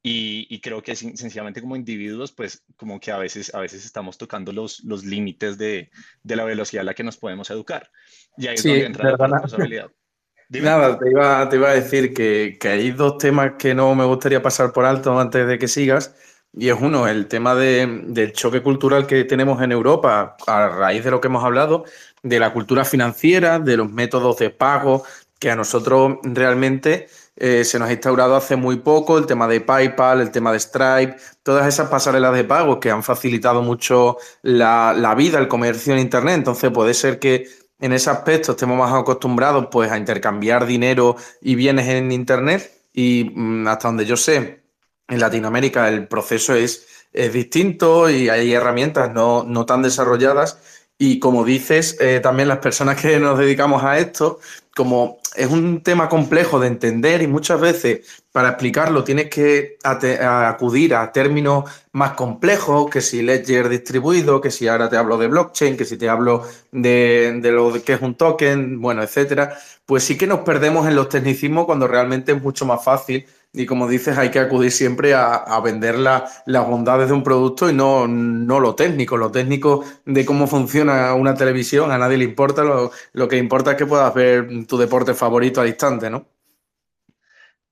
[0.00, 4.52] Y, creo que sencillamente como individuos, pues como que a veces, a veces estamos tocando
[4.52, 5.90] los, los límites de,
[6.22, 7.90] de la velocidad a la que nos podemos educar.
[8.36, 9.90] Y ahí es donde entra la responsabilidad.
[10.50, 14.06] Nada, te iba, te iba, a decir que, que hay dos temas que no me
[14.06, 16.14] gustaría pasar por alto antes de que sigas.
[16.52, 21.04] Y es uno, el tema de, del choque cultural que tenemos en Europa a raíz
[21.04, 21.84] de lo que hemos hablado,
[22.22, 25.04] de la cultura financiera, de los métodos de pago,
[25.38, 29.60] que a nosotros realmente eh, se nos ha instaurado hace muy poco, el tema de
[29.60, 34.92] PayPal, el tema de Stripe, todas esas pasarelas de pago que han facilitado mucho la,
[34.96, 36.34] la vida, el comercio en Internet.
[36.34, 37.46] Entonces puede ser que
[37.80, 43.30] en ese aspecto estemos más acostumbrados pues, a intercambiar dinero y bienes en Internet y
[43.34, 44.62] mm, hasta donde yo sé,
[45.08, 50.58] en Latinoamérica el proceso es, es distinto y hay herramientas no, no tan desarrolladas.
[51.00, 54.40] Y como dices, eh, también las personas que nos dedicamos a esto,
[54.74, 60.94] como es un tema complejo de entender y muchas veces para explicarlo tienes que acudir
[60.94, 65.76] a términos más complejos, que si ledger distribuido, que si ahora te hablo de blockchain,
[65.76, 70.18] que si te hablo de, de lo que es un token, bueno, etcétera, pues sí
[70.18, 73.24] que nos perdemos en los tecnicismos cuando realmente es mucho más fácil
[73.58, 77.74] y como dices, hay que acudir siempre a, vender las bondades de un producto y
[77.74, 79.16] no, no lo técnico.
[79.16, 83.72] Lo técnico de cómo funciona una televisión, a nadie le importa, lo, lo que importa
[83.72, 86.28] es que puedas ver tu deporte favorito al instante, ¿no?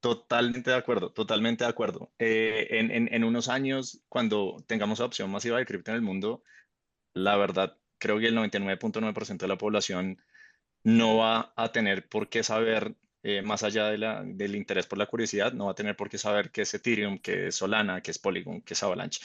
[0.00, 2.10] Totalmente de acuerdo, totalmente de acuerdo.
[2.18, 6.42] Eh, en, en, unos años, cuando tengamos adopción masiva de cripto en el mundo,
[7.14, 10.20] la verdad, creo que el 99.9% de la población
[10.82, 12.96] no va a tener por qué saber,
[13.28, 16.08] eh, más allá de la, del interés por la curiosidad, no va a tener por
[16.08, 19.20] qué saber qué es Ethereum, qué es Solana, qué es Polygon, qué es Avalanche,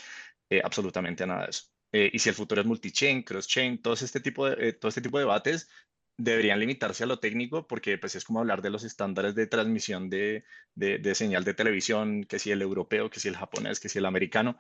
[0.50, 1.66] eh, absolutamente nada de eso.
[1.94, 5.26] y si el futuro es multi-chain, cross-chain, todo este tipo de, todo este tipo de
[5.26, 5.70] debates
[6.18, 10.10] deberían limitarse a lo técnico porque pues es como hablar de los estándares de transmisión
[10.10, 14.00] de, de, señal de televisión, que si el europeo, que si el japonés, que si
[14.00, 14.58] el americano.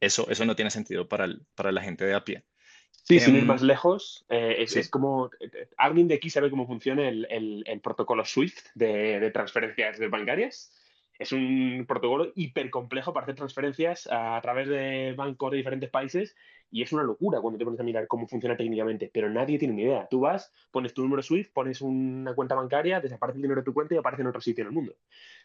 [0.00, 2.44] Eso, eso no tiene sentido para, para la gente de a pie.
[3.02, 5.30] Sí, sin ir em, más lejos, eh, es, es, como,
[5.76, 10.72] ¿alguien de aquí sabe cómo funciona el, el, el protocolo SWIFT de, de transferencias bancarias?
[11.18, 15.90] Es un protocolo hiper complejo para hacer transferencias a, a través de bancos de diferentes
[15.90, 16.34] países
[16.70, 19.74] y es una locura cuando te pones a mirar cómo funciona técnicamente, pero nadie tiene
[19.74, 20.08] ni idea.
[20.10, 23.72] Tú vas, pones tu número SWIFT, pones una cuenta bancaria, desaparece el dinero de tu
[23.72, 24.96] cuenta y aparece en otro sitio en el mundo.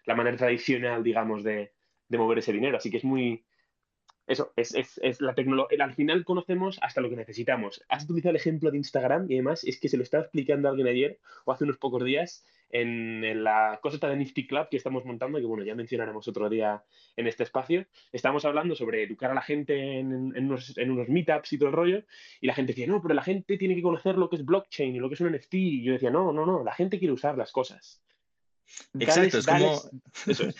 [0.05, 1.71] La manera tradicional, digamos, de,
[2.07, 2.77] de mover ese dinero.
[2.77, 3.43] Así que es muy,
[4.29, 5.83] eso, es, es, es la tecnología.
[5.83, 7.83] Al final conocemos hasta lo que necesitamos.
[7.89, 10.71] Has utilizado el ejemplo de Instagram y además es que se lo estaba explicando a
[10.71, 15.03] alguien ayer o hace unos pocos días en, la cosa de Nifty Club que estamos
[15.03, 16.83] montando, que bueno, ya mencionaremos otro día
[17.15, 17.87] en este espacio.
[18.11, 21.69] Estamos hablando sobre educar a la gente en, en, unos, en unos meetups y todo
[21.69, 22.03] el rollo,
[22.39, 24.95] y la gente decía, no, pero la gente tiene que conocer lo que es blockchain
[24.95, 25.53] y lo que es un NFT.
[25.55, 28.01] Y yo decía, no, no, no, la gente quiere usar las cosas.
[28.99, 29.81] Exacto, es como...
[30.27, 30.55] Eso es.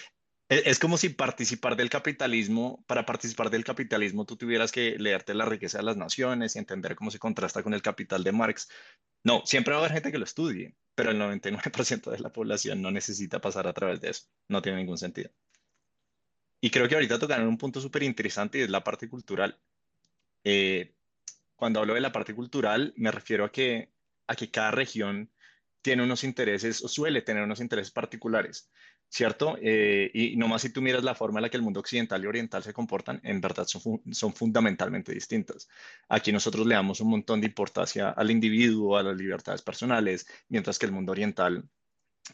[0.49, 5.45] Es como si participar del capitalismo, para participar del capitalismo tú tuvieras que leerte la
[5.45, 8.67] riqueza de las naciones y entender cómo se contrasta con el capital de Marx.
[9.23, 12.81] No, siempre va a haber gente que lo estudie, pero el 99% de la población
[12.81, 14.23] no necesita pasar a través de eso.
[14.47, 15.29] No tiene ningún sentido.
[16.59, 19.59] Y creo que ahorita tocan un punto súper interesante y es la parte cultural.
[20.43, 20.95] Eh,
[21.55, 23.91] cuando hablo de la parte cultural, me refiero a que,
[24.25, 25.29] a que cada región
[25.83, 28.71] tiene unos intereses o suele tener unos intereses particulares.
[29.10, 29.58] ¿Cierto?
[29.62, 32.28] Eh, y nomás si tú miras la forma en la que el mundo occidental y
[32.28, 35.67] oriental se comportan, en verdad son, son fundamentalmente distintas.
[36.08, 40.78] Aquí nosotros le damos un montón de importancia al individuo, a las libertades personales, mientras
[40.78, 41.67] que el mundo oriental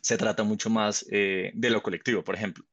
[0.01, 2.65] se trata mucho más eh, de lo colectivo, por ejemplo.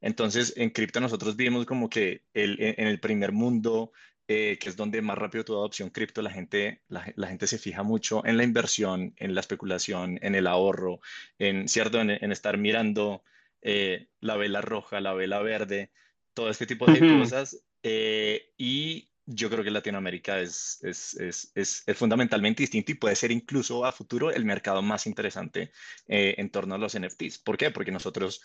[0.00, 3.90] Entonces, en cripto nosotros vimos como que el, en el primer mundo,
[4.28, 7.58] eh, que es donde más rápido toda adopción cripto, la gente, la, la, gente se
[7.58, 11.00] fija mucho en la inversión, en la especulación, en el ahorro,
[11.38, 12.00] en, ¿cierto?
[12.00, 13.24] en, en estar mirando
[13.62, 15.90] eh, la vela roja, la vela verde,
[16.34, 17.62] todo este tipo de cosas.
[17.82, 23.30] Eh, y yo creo que Latinoamérica es, es, es, es, fundamentalmente distinto y puede ser
[23.30, 25.70] incluso a futuro el mercado más interesante
[26.06, 27.38] eh, en torno a los NFTs.
[27.38, 27.70] ¿Por qué?
[27.70, 28.40] Porque nosotros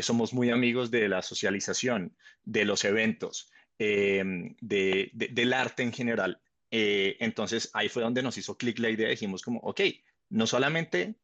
[0.00, 6.40] somos muy amigos de la socialización, de los eventos, de, del arte en general.
[6.70, 9.82] entonces ahí fue donde nos hizo clic la idea, dijimos como, ok,
[10.30, 11.16] no solamente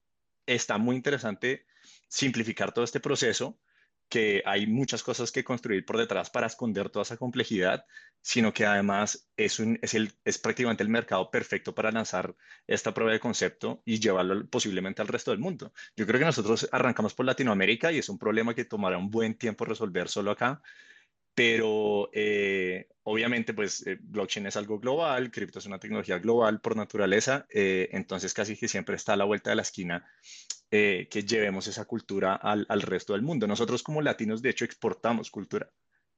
[0.44, 1.64] está muy interesante
[2.12, 3.58] simplificar todo este proceso,
[4.10, 7.86] que hay muchas cosas que construir por detrás para esconder toda esa complejidad,
[8.20, 12.92] sino que además es, un, es, el, es prácticamente el mercado perfecto para lanzar esta
[12.92, 15.72] prueba de concepto y llevarlo posiblemente al resto del mundo.
[15.96, 19.34] Yo creo que nosotros arrancamos por Latinoamérica y es un problema que tomará un buen
[19.38, 20.60] tiempo resolver solo acá,
[21.34, 26.76] pero eh, obviamente pues eh, blockchain es algo global, cripto es una tecnología global por
[26.76, 30.06] naturaleza, eh, entonces casi que siempre está a la vuelta de la esquina
[30.72, 33.46] que llevemos esa cultura al, al, resto del mundo.
[33.46, 35.70] Nosotros como latinos de hecho exportamos cultura.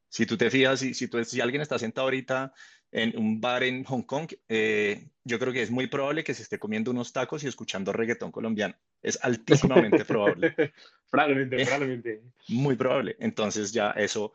[0.08, 2.52] Si tú te fijas, si, si, tú, si alguien está sentado ahorita
[2.92, 6.60] en un bar en Hong Kong, yo creo que es muy probable que se esté
[6.60, 8.76] comiendo unos tacos y escuchando reggaetón colombiano.
[9.02, 10.54] Es altísimamente probable.
[11.10, 12.22] probablemente, probablemente.
[12.48, 13.16] Muy probable.
[13.18, 14.32] Entonces ya eso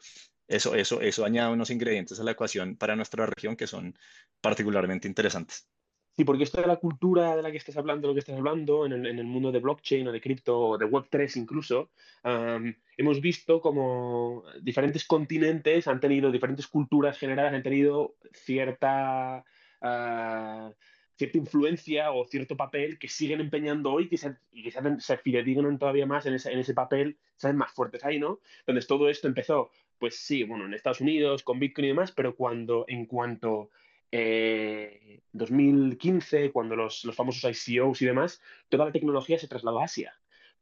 [0.49, 3.95] eso, eso, eso añade unos ingredientes a la ecuación para nuestra región que son
[4.41, 5.69] particularmente interesantes.
[6.19, 8.85] Sí, porque esto de la cultura de la que estás hablando, lo que estás hablando,
[8.85, 11.91] en el, mundo de blockchain o de cripto o de Web3 incluso,
[12.97, 19.45] hemos visto como diferentes continentes han tenido, diferentes culturas generadas han tenido cierta,
[19.81, 20.73] uh,
[21.15, 25.17] cierta influencia o cierto papel que siguen empeñando hoy que se, y que se, se
[25.79, 28.41] todavía más en ese, en ese papel, se más fuertes ahí, ¿no?
[28.59, 32.35] Entonces todo esto empezó pues sí, bueno, en Estados Unidos con Bitcoin y demás, pero
[32.35, 33.69] cuando en cuanto
[34.11, 39.85] eh, 2015, cuando los, los, famosos ICOs y demás, toda la tecnología se trasladó a
[39.85, 40.13] Asia.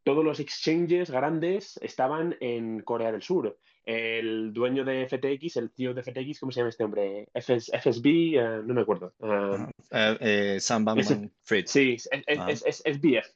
[0.04, 3.58] Todos los exchanges grandes estaban en Corea del Sur.
[3.86, 7.28] El dueño de FTX, el tío de FTX, ¿cómo se llama este hombre?
[7.34, 9.14] FS, FSB, uh, no me acuerdo.
[9.20, 11.68] Uh, uh, Sam Bankman Fried.
[11.68, 13.34] Sí, es, es, es, es SBF.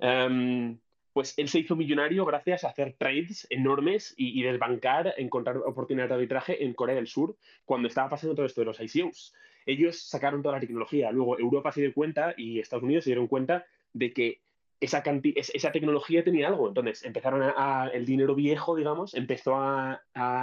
[0.00, 0.78] Um,
[1.18, 6.14] pues él se hizo millonario gracias a hacer trades enormes y, desbancar, encontrar oportunidades de
[6.14, 9.34] arbitraje en Corea del Sur cuando estaba pasando todo esto de los ICOs.
[9.66, 13.26] Ellos sacaron toda la tecnología, luego Europa se dio cuenta y Estados Unidos se dieron
[13.26, 14.42] cuenta de que
[14.78, 16.68] esa, tecnología tenía algo.
[16.68, 20.00] Entonces empezaron a, el dinero viejo, digamos, empezó a,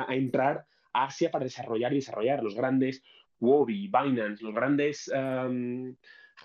[0.09, 3.01] entrar a Asia para desarrollar y desarrollar los grandes
[3.39, 5.09] Wobi, Binance, los grandes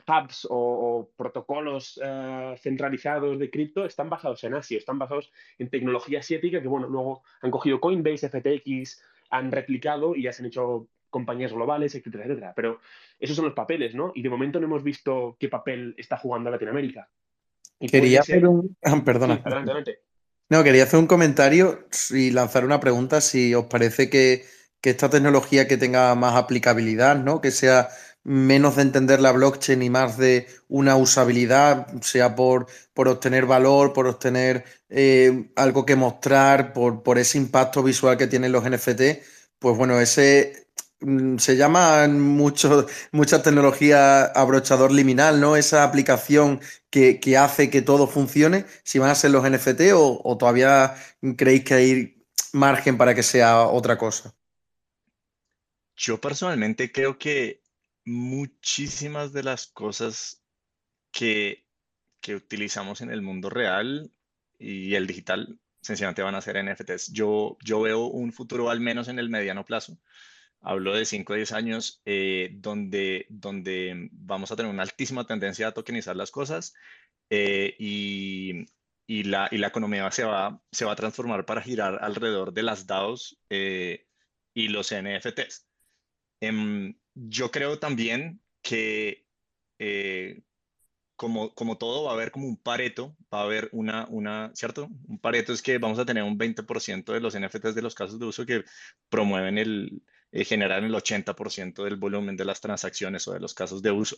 [0.06, 6.20] hubs o, protocolos uh, centralizados de cripto están basados en Asia, están basados en tecnología
[6.20, 10.88] asiática que, bueno, luego han cogido Coinbase, FTX, han replicado y ya se han hecho
[11.10, 12.52] compañías globales, etcétera, etcétera.
[12.54, 12.80] Pero
[13.18, 14.12] esos son los papeles, ¿no?
[14.14, 17.08] Y de momento no hemos visto qué papel está jugando Latinoamérica.
[17.78, 18.76] quería hacer un...
[19.04, 19.42] Perdona.
[20.48, 24.44] No, quería hacer un comentario y lanzar una pregunta si os parece que,
[24.80, 27.40] que esta tecnología que tenga más aplicabilidad, ¿no?
[27.40, 27.88] Que sea
[28.24, 33.92] menos de entender la blockchain y más de una usabilidad, sea por, por obtener valor,
[33.92, 39.00] por obtener eh, algo que mostrar, por, por ese impacto visual que tienen los NFT,
[39.59, 40.68] pues bueno, ese
[41.00, 45.56] mm, se llama mucho, mucha tecnología abrochador liminal, ¿no?
[45.56, 50.94] Esa aplicación que, hace que todo funcione, si van a ser los NFT o todavía
[51.37, 54.35] creéis que hay margen para que sea otra cosa.
[55.96, 57.60] Yo personalmente creo que
[58.04, 60.42] muchísimas de las cosas
[61.12, 61.66] que,
[62.20, 64.12] que utilizamos en el mundo real
[64.58, 67.12] y el digital sencillamente van a ser NFTs.
[67.12, 69.98] Yo, yo veo un futuro al menos en el mediano plazo.
[70.60, 75.68] Hablo de 5 o 10 años eh, donde, donde vamos a tener una altísima tendencia
[75.68, 76.74] a tokenizar las cosas
[77.30, 78.66] eh, y,
[79.06, 82.62] y, la, y la economía se va, se va a transformar para girar alrededor de
[82.62, 84.06] las DAOs eh,
[84.52, 85.66] y los NFTs.
[86.40, 86.94] Em,
[87.28, 89.26] yo creo también que
[89.78, 90.42] eh,
[91.16, 94.88] como, como todo va a haber como un pareto, va a haber una, una, ¿cierto?
[95.06, 98.18] Un pareto es que vamos a tener un 20% de los NFTs de los casos
[98.18, 98.64] de uso que
[99.11, 100.02] promueven el,
[100.33, 104.16] eh, generan el 80% del volumen de las transacciones o de los casos de uso.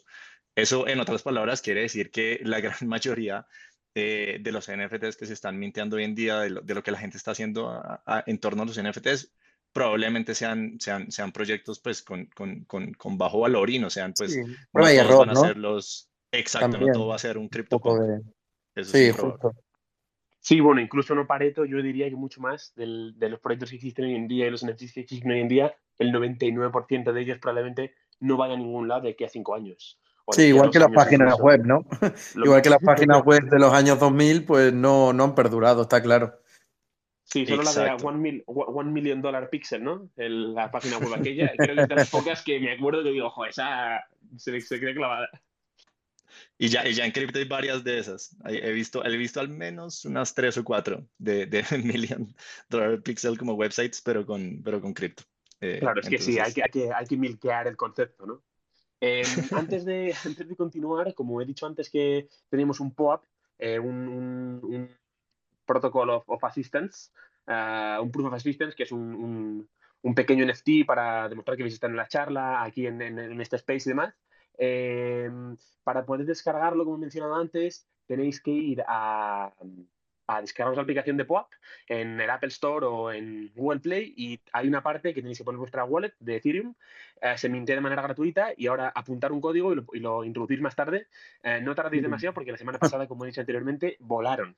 [0.55, 3.47] Eso, en otras palabras, quiere decir que la gran mayoría
[3.95, 6.99] eh, de los NFTs que se están mintiendo hoy en día, de lo, que la
[6.99, 7.83] gente está haciendo
[8.27, 9.33] en torno a los NFTs,
[9.73, 14.13] probablemente sean, sean, sean proyectos pues con, con, con, con bajo valor y no sean
[14.17, 14.41] pues sí.
[14.73, 17.81] no error, van a ser los exacto, no todo va a ser un cripto.
[18.83, 19.53] sí, justo.
[20.41, 23.77] Sí, bueno, incluso no Pareto, yo diría que mucho más del, de los proyectos que
[23.77, 27.21] existen hoy en día y los NFTs que existen hoy en día, el 99% de
[27.21, 30.01] ellos probablemente no vayan a ningún lado de aquí a cinco años.
[30.31, 31.85] Sí, igual que las páginas web, ¿no?
[32.35, 36.03] igual que las páginas web de los años 2000, pues no, no han perdurado, está
[36.03, 36.42] claro.
[37.33, 40.11] Sí, solo la de One, one, Million Dollar Pixel, ¿no?
[40.17, 41.51] la página web aquella.
[41.57, 44.05] Creo que es de las pocas que me acuerdo que digo, ojo, esa
[44.37, 45.31] se, se cree clavada.
[46.59, 48.37] Y ya, y ya en cripto hay varias de esas.
[48.45, 52.35] He visto, he visto al menos unas tres o cuatro de, de Million
[52.69, 55.23] Dollar Pixel como websites, pero con, pero con cripto.
[55.63, 58.43] Eh, claro, es que sí, hay que, hay, que, hay que milkear el concepto, ¿no?
[59.01, 63.25] Eh, antes, de, antes de continuar, como he dicho antes que teníamos un POAP,
[63.59, 64.91] eh, un, un
[65.65, 67.11] Protocol of, Assistance,
[67.47, 69.69] uh, un Proof of Assistance, que es un,
[70.03, 73.93] un, pequeño NFT para demostrar que en la charla, aquí en, en, este space y
[73.93, 74.15] demás.
[74.59, 79.53] Em, para poder descargarlo, como he mencionado antes, tenéis que ir a,
[80.27, 81.49] a descargar la aplicación de POAP
[81.89, 85.45] en el Apple Store o en Google Play y hay una parte que tenéis que
[85.45, 86.75] poner vuestra wallet de Ethereum,
[87.21, 90.25] eh, se mintea de manera gratuita y ahora apuntar un código y lo, y lo
[90.25, 91.09] introducir más tarde.
[91.43, 94.57] Eh, no tardéis demasiado porque la semana pasada, como he dicho anteriormente, volaron.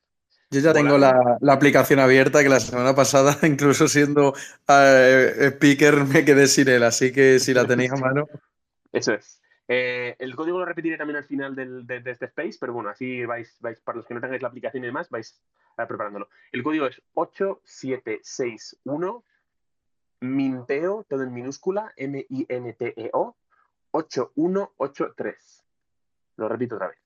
[0.51, 4.35] Yo ya tengo la, aplicación abierta, que la semana pasada, incluso siendo
[4.69, 8.29] eh, speaker, me quedé sin él, así que si la tenéis a mano.
[8.93, 9.41] Eso es.
[9.67, 13.25] Eh, el código lo repetiré también al final del, de, este space, pero bueno, así
[13.25, 15.41] vais, vais, para los que no tengáis la aplicación y demás, vais
[15.79, 16.29] uh, preparándolo.
[16.53, 19.25] El código es 8761
[20.21, 23.37] Minteo, todo en minúscula, M-I-N-T-E-O,
[23.91, 25.65] 8183.
[26.37, 26.99] Lo repito otra vez.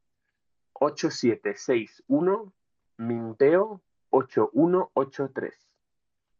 [0.74, 2.52] 8761
[2.98, 3.80] Minteo
[4.10, 5.54] 8183.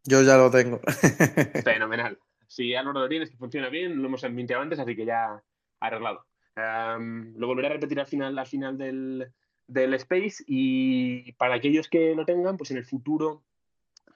[0.05, 0.81] Yo ya lo tengo.
[1.65, 2.19] Fenomenal.
[2.47, 5.43] Si no lo tienes, que funciona bien, lo hemos minteado antes, así que ya
[5.81, 6.25] arreglado.
[6.57, 9.33] lo volveré a repetir al final, al final del,
[9.67, 13.45] del Space y para aquellos que lo tengan, pues en el futuro,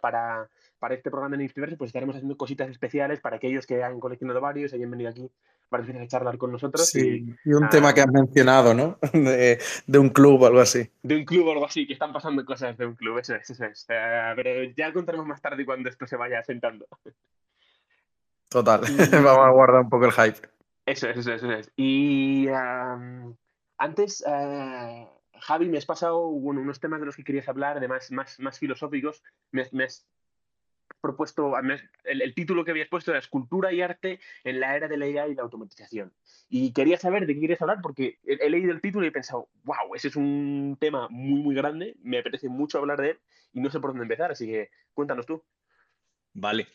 [0.03, 0.51] para
[0.83, 4.41] para este programa en Instiverse, pues estaremos haciendo cositas especiales para aquellos que han coleccionado
[4.41, 5.31] varios, hayan venido aquí
[5.71, 6.85] varias veces a charlar con nosotros.
[6.89, 8.99] Sí, y, un tema que has mencionado, ¿no?
[9.13, 10.91] De, un club o algo así.
[11.05, 13.49] De un club o algo así, que están pasando cosas de un club, eso es,
[13.49, 13.87] eso es.
[13.91, 16.85] Eh, pero ya contaremos más tarde cuando esto se vaya sentando.
[18.49, 18.81] Total,
[19.13, 20.49] vamos a guardar un poco el hype.
[20.85, 21.71] Eso es, eso es, eso es.
[21.77, 22.49] Y
[23.79, 25.07] antes, uh,
[25.43, 29.25] Javi, me has pasado unos temas de los que querías hablar, además más, más filosóficos.
[29.51, 30.07] Me, has
[31.01, 31.55] propuesto,
[32.05, 35.29] el, título que habías puesto era Escultura y arte en la era de la IA
[35.29, 36.13] y la automatización.
[36.49, 39.49] Y quería saber de qué querías hablar porque he, leído el título y he pensado,
[39.65, 43.21] wow, ese es un tema muy, muy grande, me apetece mucho hablar de él
[43.53, 45.43] y no sé por dónde empezar, así que cuéntanos tú.
[46.35, 46.69] Vale.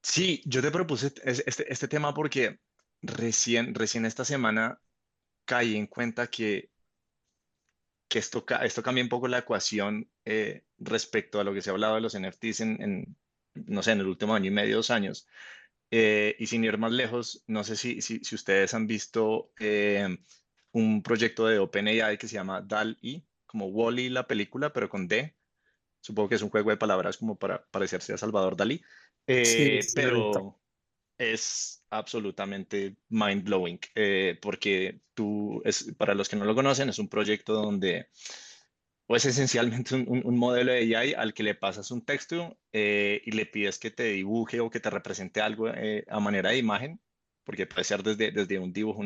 [0.00, 2.60] Sí, yo te propuse este, este tema porque
[3.02, 4.78] recién, recién esta semana
[5.44, 6.70] caí en cuenta que,
[8.14, 11.72] que esto, esto cambia un poco la ecuación eh, respecto a lo que se ha
[11.72, 13.16] hablado de los NFTs en,
[13.54, 15.26] no sé, en el último año y medio, dos años.
[15.90, 20.16] Eh, y sin ir más lejos, no sé si, si, ustedes han visto eh,
[20.70, 25.34] un proyecto de OpenAI que se llama DAL-E, como Wally la película, pero con D.
[26.00, 28.80] Supongo que es un juego de palabras como para parecerse a Salvador Dalí.
[29.26, 30.60] sí, pero
[31.18, 36.98] es absolutamente mind blowing, eh, porque tú, es, para los que no lo conocen, es
[36.98, 38.08] un proyecto donde,
[39.06, 43.46] pues esencialmente un, modelo de AI al que le pasas un texto eh, y le
[43.46, 47.00] pides que te dibuje o que te represente algo eh, a manera de imagen,
[47.44, 49.02] porque puede ser desde, desde un dibujo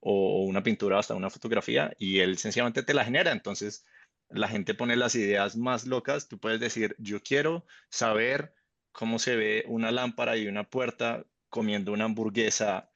[0.00, 3.32] o, una pintura hasta una fotografía, y él sencillamente te la genera.
[3.32, 3.86] Entonces,
[4.28, 6.28] la gente pone las ideas más locas.
[6.28, 8.54] Tú puedes decir, yo quiero saber
[8.92, 11.24] cómo se ve una lámpara y una puerta
[11.56, 12.90] comiendo una hamburguesa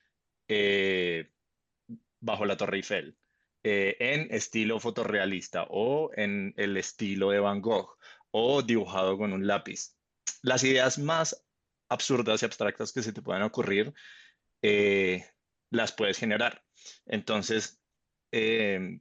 [0.47, 1.33] eh,
[2.21, 3.17] bajo la Torre Eiffel,
[3.63, 7.97] eh, en estilo fotorrealista o en el estilo de Van Gogh
[8.33, 9.97] o dibujado con un lápiz.
[10.43, 11.43] Las ideas más
[11.89, 13.95] absurdas y abstractas que se te puedan ocurrir,
[14.61, 15.25] eh,
[15.71, 16.63] las puedes generar.
[17.07, 17.81] Entonces,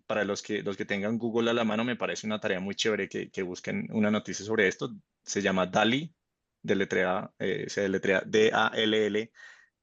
[0.08, 2.76] para los que, los que tengan Google a la mano, me parece una tarea muy
[2.76, 4.96] chévere que, que busquen una noticia sobre esto.
[5.26, 6.16] Se llama DALI,
[6.62, 9.32] deletrea, eh, se deletrea D-A-L-L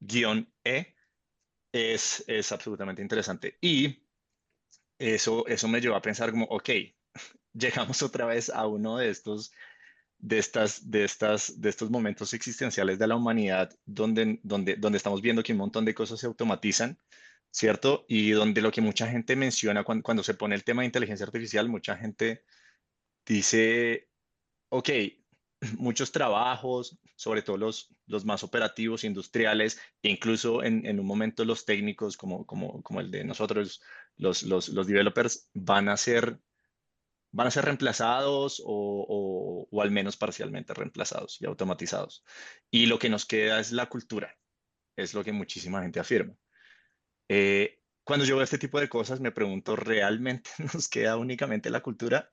[0.01, 0.95] guion E,
[1.73, 3.59] es, es absolutamente interesante.
[3.61, 4.03] Y
[4.99, 6.71] eso, eso me llevó a pensar como, ok,
[7.53, 9.53] llegamos otra vez a uno de estos,
[10.19, 15.21] de estas, de estas, de estos momentos existenciales de la humanidad donde, donde, donde estamos
[15.23, 16.99] viendo que un montón de cosas se automatizan,
[17.51, 18.05] ¿cierto?
[18.09, 21.27] Y donde lo que mucha gente menciona cuando, cuando se pone el tema de inteligencia
[21.27, 22.45] artificial, mucha gente
[23.27, 24.09] dice,
[24.71, 24.91] ok,
[25.79, 31.45] muchos trabajos, sobre todo los, los más operativos, industriales, e incluso en, en un momento
[31.45, 33.83] los técnicos como, como, como el de nosotros,
[34.17, 36.39] los, los, los, developers, van a ser,
[37.33, 42.25] van a ser reemplazados o, o, al menos parcialmente reemplazados y automatizados.
[42.71, 44.37] Y lo que nos queda es la cultura,
[44.97, 46.35] es lo que muchísima gente afirma.
[47.29, 51.81] Eh, cuando yo veo este tipo de cosas, me pregunto, ¿realmente nos queda únicamente la
[51.81, 52.31] cultura?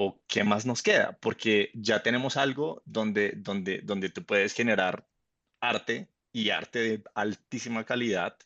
[0.00, 5.08] O qué más nos queda, porque ya tenemos algo donde, donde, donde tú puedes generar
[5.60, 8.36] arte y arte de altísima calidad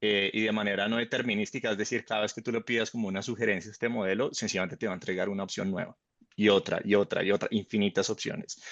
[0.00, 3.08] eh, y de manera no determinística, es decir, cada vez que tú le pidas como
[3.08, 5.94] una sugerencia a este modelo, sencillamente te va a entregar una opción nueva
[6.34, 8.62] y otra y otra y otra, infinitas opciones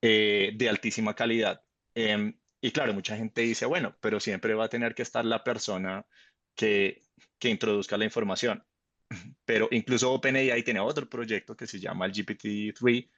[0.00, 1.60] eh, de altísima calidad.
[1.96, 5.42] Em, y claro, mucha gente dice, bueno, pero siempre va a tener que estar la
[5.42, 6.06] persona
[6.54, 7.02] que,
[7.40, 8.64] que introduzca la información
[9.44, 13.08] pero incluso OpenAI tiene otro proyecto que se llama el GPT-3.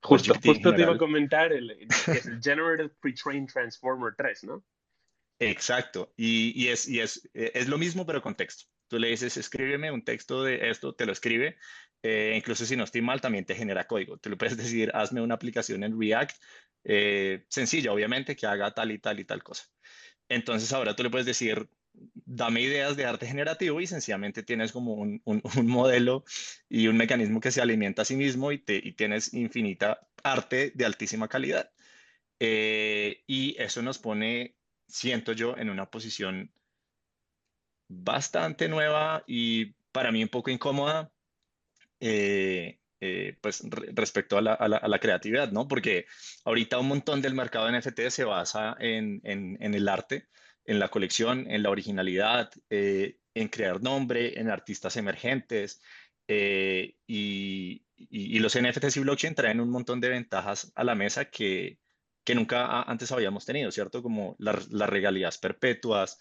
[0.00, 4.64] Justo, justo te iba a comentar el, el Generative Pre-trained Transformer 3, ¿no?
[5.40, 8.64] Exacto, y, y, es, y es, es, lo mismo pero con texto.
[8.88, 11.56] Tú le dices, escríbeme un texto de esto, te lo escribe.
[12.02, 14.18] Eh, incluso si no estoy mal, también te genera código.
[14.18, 16.36] Tú le puedes decir, hazme una aplicación en React,
[16.84, 19.64] eh, sencilla, obviamente, que haga tal y tal y tal cosa.
[20.28, 21.68] Entonces ahora tú le puedes decir,
[22.24, 26.24] dame ideas de arte generativo y sencillamente tienes como un, un, modelo
[26.68, 30.72] y un mecanismo que se alimenta a sí mismo y, te, y tienes infinita arte
[30.74, 31.70] de altísima calidad.
[32.40, 36.52] Eh, y eso nos pone, siento yo, en una posición
[37.88, 41.10] bastante nueva y para mí un poco incómoda,
[42.00, 45.66] eh, eh, pues respecto a la, a, la, creatividad, ¿no?
[45.68, 46.06] Porque
[46.44, 50.28] ahorita un montón del mercado de NFT se basa en, en el arte
[50.68, 55.80] en la colección, en la originalidad, eh, en crear nombre, en artistas emergentes.
[56.28, 57.82] Eh, y,
[58.38, 61.78] los NFTs y blockchain traen un montón de ventajas a la mesa que,
[62.22, 64.02] que nunca antes habíamos tenido, ¿cierto?
[64.02, 66.18] Como las regalías perpetuas,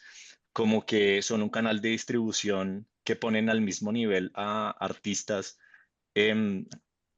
[0.53, 5.59] como que son un canal de distribución que ponen al mismo nivel a artistas
[6.15, 6.65] em,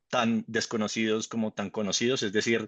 [0.09, 2.67] tan desconocidos como tan conocidos, es decir,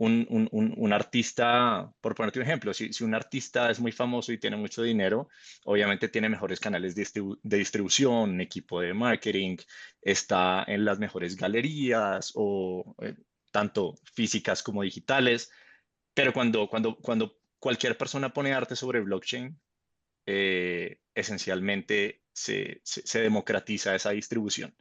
[0.00, 4.32] un, un, un, artista, por ponerte un ejemplo, si, si, un artista es muy famoso
[4.32, 5.28] y tiene mucho dinero,
[5.64, 9.58] obviamente tiene mejores canales de, distribución, equipo de marketing,
[10.00, 13.14] está en las mejores galerías o eh,
[13.52, 15.50] tanto físicas como digitales,
[16.14, 19.60] pero cuando, cuando, cuando cualquier persona pone arte sobre blockchain,
[20.24, 24.74] eh, esencialmente se, se, democratiza esa distribución.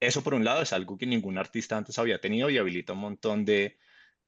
[0.00, 3.00] Eso por un lado es algo que ningún artista antes había tenido y habilita un
[3.00, 3.78] montón de,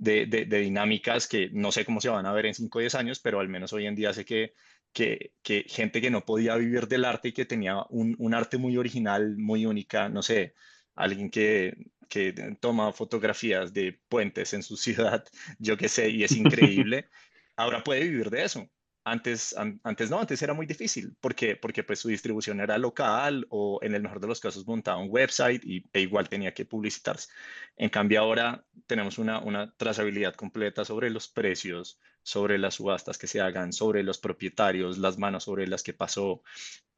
[0.01, 2.95] de, de, dinámicas que no sé cómo se van a ver en 5 o 10
[2.95, 4.55] años, pero al menos hoy en día sé que,
[4.93, 8.57] que, que gente que no podía vivir del arte y que tenía un, un, arte
[8.57, 10.55] muy original, muy única, no sé,
[10.95, 11.77] alguien que,
[12.09, 15.25] que toma fotografías de puentes en su ciudad,
[15.59, 17.11] yo qué sé, y es increíble,
[17.57, 18.71] ahora puede vivir de eso.
[19.03, 23.79] Antes, antes no, antes era muy difícil porque, porque pues su distribución era local o
[23.83, 27.29] en el mejor de los casos montaba un website y, e igual tenía que publicitarse.
[27.77, 33.27] En cambio ahora tenemos una, una trazabilidad completa sobre los precios, sobre las subastas que
[33.27, 36.43] se hagan, sobre los propietarios, las manos sobre las que pasó,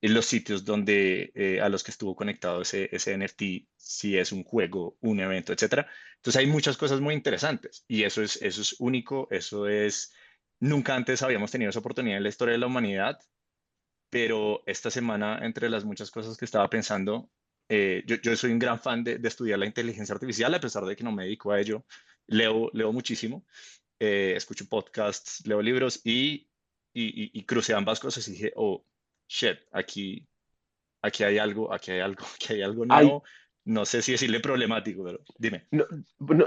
[0.00, 4.42] los sitios donde eh, a los que estuvo conectado ese, ese NFT, si es un
[4.42, 5.86] juego, un evento, etcétera.
[6.16, 10.12] Entonces hay muchas cosas muy interesantes y eso es, eso es único, eso es
[10.62, 13.18] Nunca antes habíamos tenido esa oportunidad en la historia de la humanidad,
[14.08, 17.28] pero esta semana, entre las muchas cosas que estaba pensando,
[17.68, 21.02] eh, yo, soy un gran fan de, estudiar la inteligencia artificial, a pesar de que
[21.02, 21.84] no me dedico a ello.
[22.28, 23.44] Leo, leo muchísimo,
[23.98, 26.48] eh, escucho podcasts, leo libros y,
[26.94, 28.86] y, y, crucé ambas cosas y dije, oh,
[29.26, 30.28] shit, aquí,
[31.02, 33.24] aquí hay algo, aquí hay algo, aquí hay algo nuevo.
[33.64, 35.66] No sé si decirle problemático, pero dime.
[35.70, 35.84] No,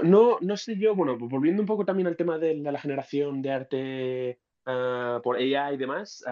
[0.02, 3.50] no, no, sé yo, bueno, volviendo un poco también al tema de, la generación de
[3.50, 6.22] arte ah, por AI y demás,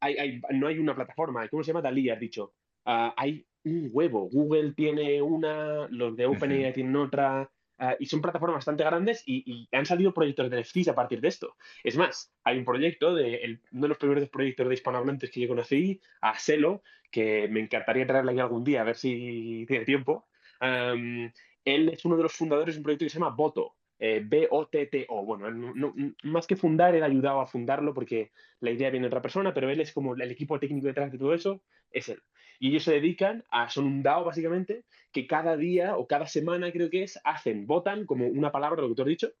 [0.00, 1.82] hay, no hay una plataforma, ¿cómo se llama?
[1.82, 2.54] Dalí, has dicho.
[2.84, 4.28] Ah, hay un huevo.
[4.30, 6.26] Google tiene una, los de
[6.66, 7.50] OpenAI tienen otra,
[7.98, 11.56] y son plataformas bastante grandes y, han salido proyectos de NFTs a partir de esto.
[11.82, 15.48] Es más, hay un proyecto, de uno de los primeros proyectos de hispanohablantes que yo
[15.48, 20.26] conocí, a Selo, que me encantaría traerle aquí algún día, a ver si tiene tiempo.
[20.60, 25.24] él es uno de los fundadores de un proyecto que se llama Boto, eh, B-O-T-T-O.
[25.26, 29.22] Bueno, más que fundar, él ha ayudado a fundarlo porque la idea viene de otra
[29.22, 32.22] persona, pero él es como el equipo técnico detrás de todo eso, es él.
[32.60, 36.70] Y ellos se dedican a, son un DAO básicamente, que cada día o cada semana
[36.70, 39.32] creo que es, hacen, votan como una palabra, lo que tú has dicho,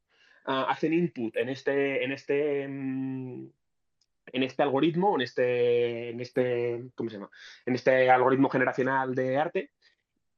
[0.46, 3.46] ah, hacen input en este, en este, mm,
[4.32, 7.30] en este algoritmo, en este, en este, ¿cómo se llama?
[7.66, 9.70] En este algoritmo generacional de arte.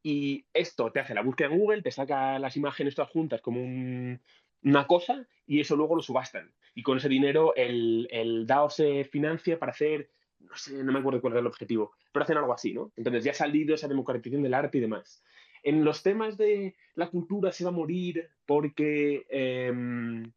[0.02, 3.60] Y esto te hace la búsqueda en Google, te saca las imágenes todas juntas como
[3.62, 6.52] una cosa y eso luego lo subastan.
[6.74, 10.10] Y con ese dinero el, el DAO se financia para hacer,
[10.48, 12.92] no sé, no me acuerdo cuál era el objetivo, pero hacen algo así, ¿no?
[12.96, 15.22] Entonces ya ha salido esa democratización del arte y demás.
[15.62, 20.32] En los temas de la cultura se va a morir porque, em,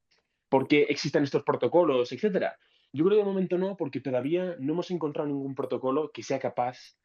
[0.50, 2.58] porque existen estos protocolos, etcétera.
[2.94, 6.40] Yo creo que de momento no, porque todavía no hemos encontrado ningún protocolo que sea
[6.40, 6.96] capaz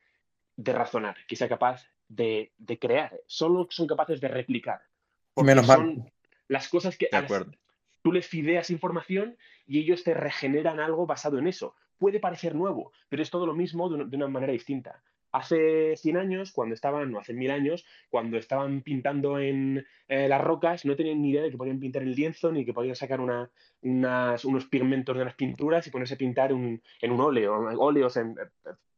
[0.56, 3.18] de razonar, que sea capaz de, crear.
[3.26, 4.80] Solo son capaces de replicar.
[5.36, 6.10] Menos son
[6.48, 7.08] las cosas que
[8.02, 9.36] tú les fideas información
[9.66, 11.74] y ellos te regeneran algo basado en eso.
[12.00, 15.00] Puede parecer nuevo, pero es todo lo mismo de una manera distinta
[15.32, 20.40] hace 100 años, cuando estaban, no hace mil años, cuando estaban pintando en eh, las
[20.40, 23.20] rocas, no tenían ni idea de que podían pintar el lienzo ni que podían sacar
[23.20, 26.80] unos pigmentos de las pinturas y ponerse a pintar en
[27.12, 28.24] un óleo, óleos eh,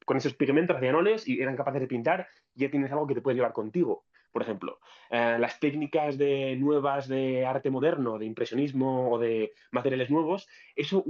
[0.05, 3.21] con esos pigmentos hacían óleos y eran capaces de pintar, ya tienes algo que te
[3.21, 4.05] puede llevar contigo.
[4.33, 4.81] Por ejemplo,
[5.11, 11.05] eh, las técnicas de, nuevas de arte moderno, de impresionismo o de materiales nuevos, eso,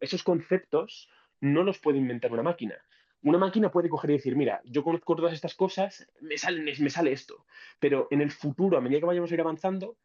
[0.00, 1.10] esos conceptos
[1.40, 2.76] no los puede inventar una máquina
[3.22, 6.90] una máquina puede coger y decir, mira, yo conozco todas estas cosas, me sale, me
[6.90, 7.44] sale esto.
[7.78, 9.96] Pero en el futuro, a medida que vayamos a ir avanzando,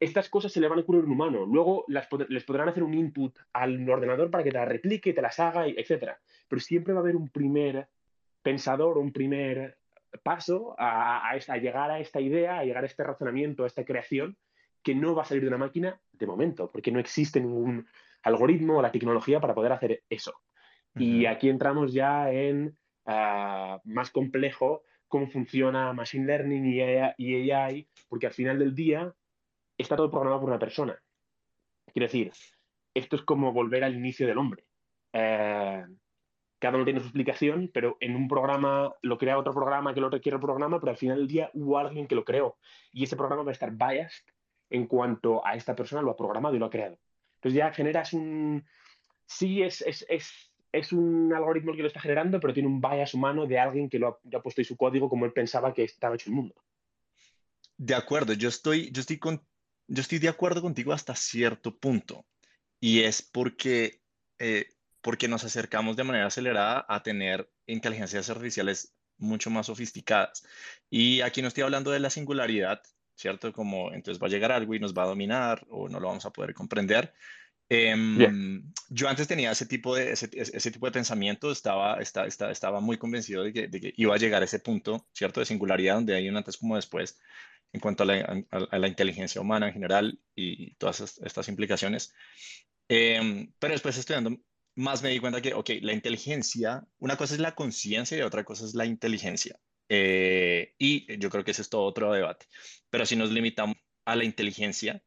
[0.00, 1.46] estas cosas se le van a ocurrir a un humano.
[1.46, 5.22] Luego las les podrán hacer un input al ordenador para que te las replique, te
[5.22, 6.12] las haga, etc.
[6.48, 7.88] Pero siempre va a haber un primer
[8.42, 9.78] pensador, un primer
[10.22, 14.36] paso a, a, llegar a esta idea, a llegar a este razonamiento, a esta creación,
[14.82, 17.86] que no va a salir de una máquina de momento, porque no existe ningún
[18.22, 20.34] algoritmo o la tecnología para poder hacer eso.
[20.96, 28.26] Y aquí entramos ya en ah, más complejo cómo funciona Machine Learning y AI, porque
[28.26, 29.12] al final del día
[29.76, 30.96] está todo programado por una persona.
[31.92, 32.32] Quiero decir,
[32.94, 34.64] esto es como volver al inicio del hombre.
[35.12, 35.84] Eh,
[36.64, 40.10] cada uno tiene su explicación, pero en un programa lo crea otro programa que lo
[40.10, 42.56] requiere el programa, pero al final del día hubo alguien que lo creó.
[42.92, 44.24] Y ese programa va a estar biased
[44.70, 46.98] en cuanto a esta persona lo ha programado y lo ha creado.
[47.36, 48.64] Entonces ya generas un...
[49.26, 53.46] Sí, es, es es un algoritmo que lo está generando, pero tiene un bias humano
[53.46, 56.30] de alguien que lo ha, puesto en su código como él pensaba que estaba hecho
[56.30, 56.54] el mundo.
[57.76, 59.40] De acuerdo, yo estoy, yo estoy, con,
[59.86, 62.26] yo estoy de acuerdo contigo hasta cierto punto.
[62.80, 64.02] Y es porque,
[64.40, 64.66] eh,
[65.04, 70.44] porque nos acercamos de manera acelerada a tener inteligencias artificiales mucho más sofisticadas.
[70.90, 72.82] Y aquí no estoy hablando de la singularidad,
[73.14, 73.52] ¿cierto?
[73.52, 76.26] Como entonces va a llegar algo y nos va a dominar o no lo vamos
[76.26, 77.14] a poder comprender,
[77.68, 82.98] Em, yo antes tenía ese tipo de, ese, tipo de pensamiento, estaba, estaba, estaba muy
[82.98, 85.40] convencido de que, iba a llegar a ese punto, ¿cierto?
[85.40, 87.18] De singularidad, donde hay un antes como después
[87.72, 92.14] en cuanto a la, inteligencia humana en general y todas estas implicaciones.
[92.88, 94.38] Em, pero después estudiando
[94.74, 98.44] más me di cuenta que, ok, la inteligencia, una cosa es la conciencia y otra
[98.44, 99.58] cosa es la inteligencia.
[99.88, 102.46] Eh, y yo creo que ese es todo otro debate.
[102.90, 105.02] Pero si nos limitamos a la inteligencia,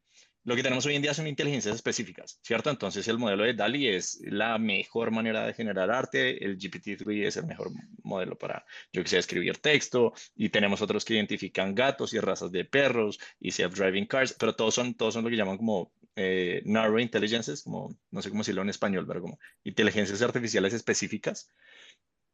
[0.48, 2.70] lo que tenemos hoy en día son inteligencias específicas, ¿cierto?
[2.70, 7.36] Entonces el modelo de DALI es la mejor manera de generar arte, el GPT-3 es
[7.36, 7.70] el mejor
[8.02, 12.64] modelo para, yo que escribir texto, y tenemos otros que identifican gatos y razas de
[12.64, 16.98] perros y self-driving cars, pero todos son, todos son lo que llaman como eh, narrow
[16.98, 21.52] intelligences, como, no sé cómo decirlo en español, pero como inteligencias artificiales específicas.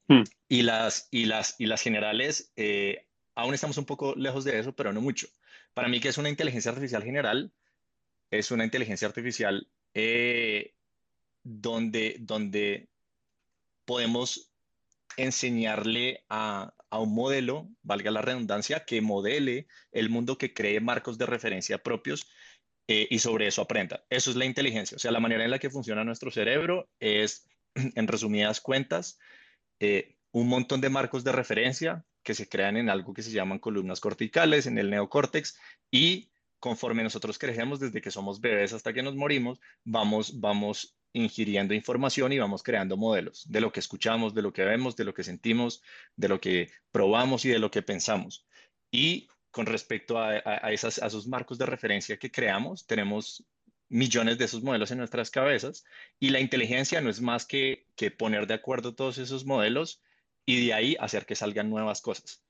[0.08, 0.24] Hmm.
[0.48, 3.06] Y, las, y, las, y las generales, eh,
[3.36, 5.28] aún estamos un poco lejos de eso, pero no mucho.
[5.74, 7.52] Para mí, que es una inteligencia artificial general?
[8.32, 10.74] Es una inteligencia artificial eh,
[11.44, 12.88] donde, donde
[13.84, 14.50] podemos
[15.18, 21.18] enseñarle a, a, un modelo, valga la redundancia, que modele el mundo, que cree marcos
[21.18, 22.26] de referencia propios
[22.88, 24.04] eh, y sobre eso aprenda.
[24.10, 24.96] Eso es la inteligencia.
[24.96, 29.18] O sea, la manera en la que funciona nuestro cerebro es, en resumidas cuentas,
[29.80, 33.60] eh, un montón de marcos de referencia que se crean en algo que se llaman
[33.60, 35.58] columnas corticales, en el neocórtex,
[35.92, 36.30] y
[36.60, 42.32] conforme nosotros crecemos desde que somos bebés hasta que nos morimos, vamos, vamos ingiriendo información
[42.32, 45.24] y vamos creando modelos de lo que escuchamos, de lo que vemos, de lo que
[45.24, 45.84] sentimos,
[46.16, 48.48] de lo que probamos y de lo que pensamos.
[48.92, 50.40] Y con respecto a,
[50.72, 52.88] esas, a esos marcos de referencia que creamos.
[52.88, 53.46] Tenemos
[53.88, 55.86] millones de esos modelos en nuestras cabezas
[56.20, 60.02] y la inteligencia no es más que, que poner de acuerdo todos esos modelos
[60.44, 62.44] y de ahí hacer que salgan nuevas cosas.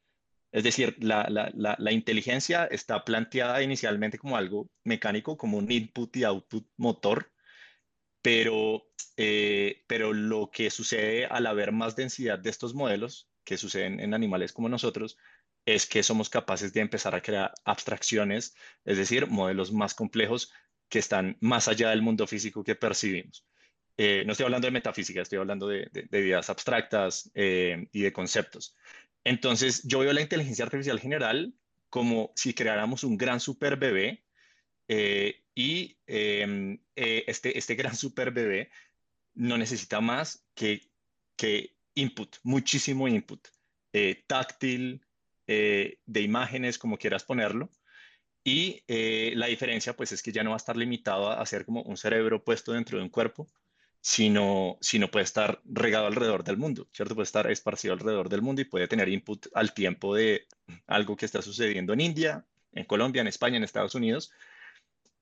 [0.53, 6.15] Es decir, la, la, la, inteligencia está planteada inicialmente como algo mecánico, como un input
[6.15, 7.33] y output motor,
[8.21, 8.87] pero,
[9.17, 14.13] eh, pero lo que sucede al haber más densidad de estos modelos, que suceden en
[14.13, 15.17] animales como nosotros,
[15.65, 18.55] es que somos capaces de empezar a crear abstracciones,
[18.85, 20.51] es decir, modelos más complejos
[20.89, 23.45] que están más allá del mundo físico que percibimos.
[23.97, 28.75] Eh, no estoy hablando de metafísica, estoy hablando de, ideas abstractas eh, y de conceptos.
[29.23, 31.53] Entonces, yo veo la inteligencia artificial general
[31.89, 34.23] como si creáramos un gran super bebé
[34.87, 38.69] eh, y em, este, este gran super bebé
[39.35, 40.89] no necesita más que,
[41.35, 43.47] que input, muchísimo input,
[44.27, 45.05] táctil,
[45.47, 47.69] eh, de imágenes, como quieras ponerlo.
[48.43, 51.65] Y eh, la diferencia, pues, es que ya no va a estar limitado a, ser
[51.65, 53.47] como un cerebro puesto dentro de un cuerpo,
[54.01, 57.15] sino, sino puede estar regado alrededor del mundo, ¿cierto?
[57.15, 60.45] Puede estar esparcido alrededor del mundo y puede tener input al tiempo de
[60.87, 64.31] algo que está sucediendo en India, en Colombia, en España, en Estados Unidos,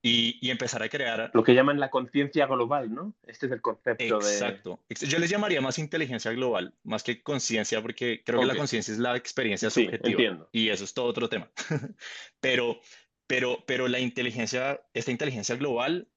[0.01, 1.29] y, empezar a crear...
[1.33, 3.13] Lo que llaman la conciencia global, ¿no?
[3.23, 4.79] Este es el concepto Exacto.
[4.89, 8.99] Yo les llamaría más inteligencia global, más que conciencia, porque creo que la conciencia es
[8.99, 10.47] la experiencia subjetiva.
[10.51, 11.51] Y eso es todo otro tema.
[12.39, 12.79] pero,
[13.27, 16.07] pero, pero la inteligencia, esta inteligencia global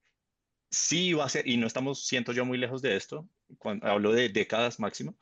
[0.71, 3.29] sí va a ser, y no estamos, siento yo, muy lejos de esto,
[3.59, 5.15] cuando hablo de décadas máximo,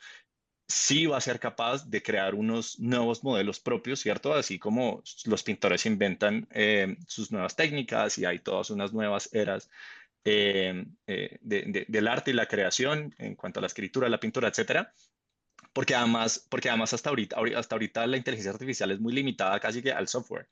[0.69, 4.35] sí va a ser capaz de crear unos nuevos modelos propios, ¿cierto?
[4.35, 9.69] Así como los pintores inventan eh, sus nuevas técnicas y hay todas unas nuevas eras
[10.25, 14.95] eh, eh, del arte y la creación en cuanto a la escritura, la pintura, etcétera.
[15.73, 19.83] Porque además, porque además hasta, ahorita, hasta ahorita la inteligencia artificial es muy limitada casi
[19.83, 20.49] que al software.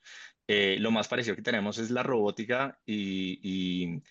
[0.47, 4.01] lo más parecido que tenemos es la robótica y, y,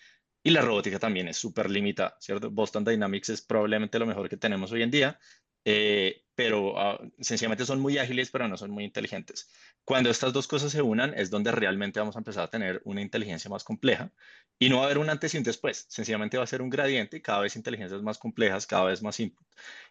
[0.43, 2.49] y la robótica también es súper limitada, ¿cierto?
[2.49, 5.19] Boston Dynamics es probablemente lo mejor que tenemos hoy en día,
[5.65, 9.49] eh, pero ah, sencillamente son muy ágiles, pero no son muy inteligentes.
[9.83, 13.01] Cuando estas dos cosas se unan es donde realmente vamos a empezar a tener una
[13.01, 14.11] inteligencia más compleja
[14.57, 16.69] y no va a haber un antes y un después, sencillamente va a ser un
[16.69, 19.45] gradiente, cada vez inteligencias más complejas, cada vez más input.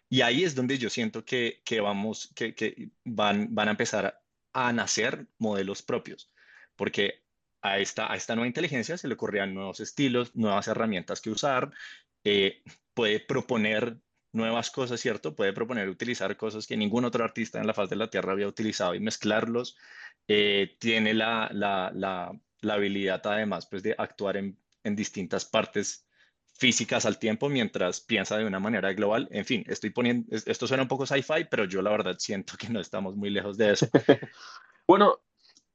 [0.09, 4.21] Y ahí es donde yo siento que, que vamos, que, que, van, van a empezar
[4.53, 6.29] a nacer modelos propios,
[6.75, 7.23] porque
[7.61, 11.71] a esta, a esta nueva inteligencia se le ocurrían nuevos estilos, nuevas herramientas que usar,
[12.23, 12.61] eh,
[12.93, 13.97] puede proponer
[14.33, 15.35] nuevas cosas, ¿cierto?
[15.35, 18.47] Puede proponer utilizar cosas que ningún otro artista en la faz de la Tierra había
[18.47, 19.77] utilizado y mezclarlos.
[20.27, 26.07] Eh, tiene la, la, la, habilidad además pues, de actuar en, en, distintas partes
[26.53, 29.27] físicas al tiempo mientras piensa de una manera global.
[29.31, 32.69] En fin, estoy poniendo, esto suena un poco sci-fi, pero yo la verdad siento que
[32.69, 33.87] no estamos muy lejos de eso.
[34.87, 35.19] bueno,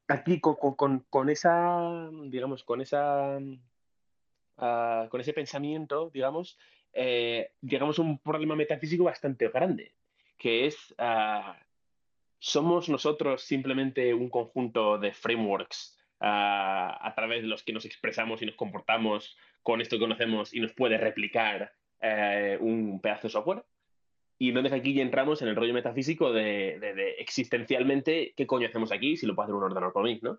[0.09, 6.59] aquí con, con, con, esa, digamos, con esa, uh, con ese pensamiento, digamos,
[6.97, 9.93] eh, llegamos a un problema metafísico bastante grande,
[10.39, 11.59] que es, ah,
[12.39, 18.41] somos nosotros simplemente un conjunto de frameworks ah, a través de los que nos expresamos
[18.41, 23.33] y nos comportamos con esto que conocemos y nos puede replicar eh, un pedazo de
[23.33, 23.65] software.
[24.39, 28.93] Y entonces aquí ya entramos en el rollo metafísico de, de, existencialmente qué coño hacemos
[28.93, 30.39] aquí si lo puede hacer un ordenador por mí, ¿no?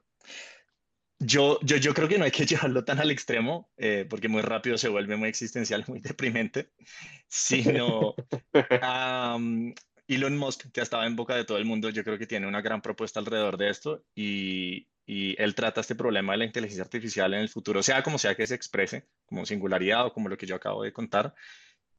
[1.20, 4.42] Yo, yo, yo creo que no hay que llevarlo tan al extremo, eh, porque muy
[4.42, 6.72] rápido se vuelve muy existencial, muy deprimente,
[7.28, 8.16] sino
[9.36, 9.74] um,
[10.08, 12.62] Elon Musk, que estaba en boca de todo el mundo, yo creo que tiene una
[12.62, 17.34] gran propuesta alrededor de esto y, y él trata este problema de la inteligencia artificial
[17.34, 20.46] en el futuro, sea como sea que se exprese, como singularidad o como lo que
[20.46, 21.34] yo acabo de contar.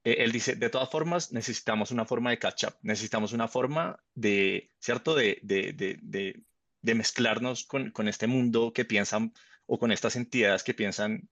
[0.04, 4.72] Eh, él dice, de todas formas, necesitamos una forma de catch-up, necesitamos una forma de,
[4.78, 6.44] ¿cierto?, de, de, de, de
[6.82, 9.32] mezclarnos con, con, este mundo que piensan
[9.66, 11.28] o con estas entidades que piensan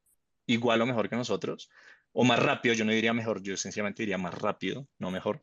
[0.46, 1.70] igual o mejor que nosotros,
[2.12, 5.42] o más rápido, yo no diría mejor, yo sencillamente diría más rápido, no mejor.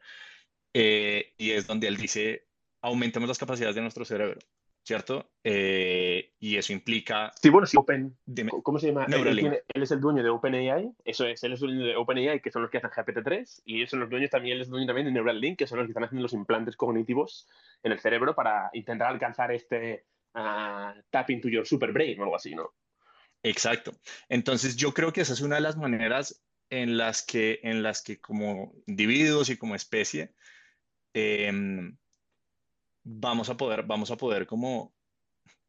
[0.74, 2.48] Eh, y es donde él dice,
[2.82, 4.40] aumentemos las capacidades de nuestro cerebro.
[4.84, 5.32] ¿Cierto?
[5.44, 7.32] Eh, y eso implica...
[7.42, 8.18] Sí, bueno, sí, Open...
[8.64, 9.06] ¿Cómo se llama?
[9.06, 12.52] Él, es el dueño de OpenAI, eso es, él es el dueño de OpenAI, que
[12.52, 15.06] son los que hacen GPT-3, y ellos son los dueños también, él es dueño también
[15.06, 17.48] de Neuralink, que son los que están haciendo los implantes cognitivos
[17.82, 20.06] en el cerebro para intentar alcanzar este
[20.36, 22.74] uh, tap into your super brain o algo así, ¿no?
[23.42, 23.92] Exacto.
[24.30, 28.02] Entonces yo creo que esa es una de las maneras en las que, en las
[28.02, 30.34] que como individuos y como especie,
[31.14, 31.52] eh,
[33.04, 34.94] vamos a poder, vamos a poder como,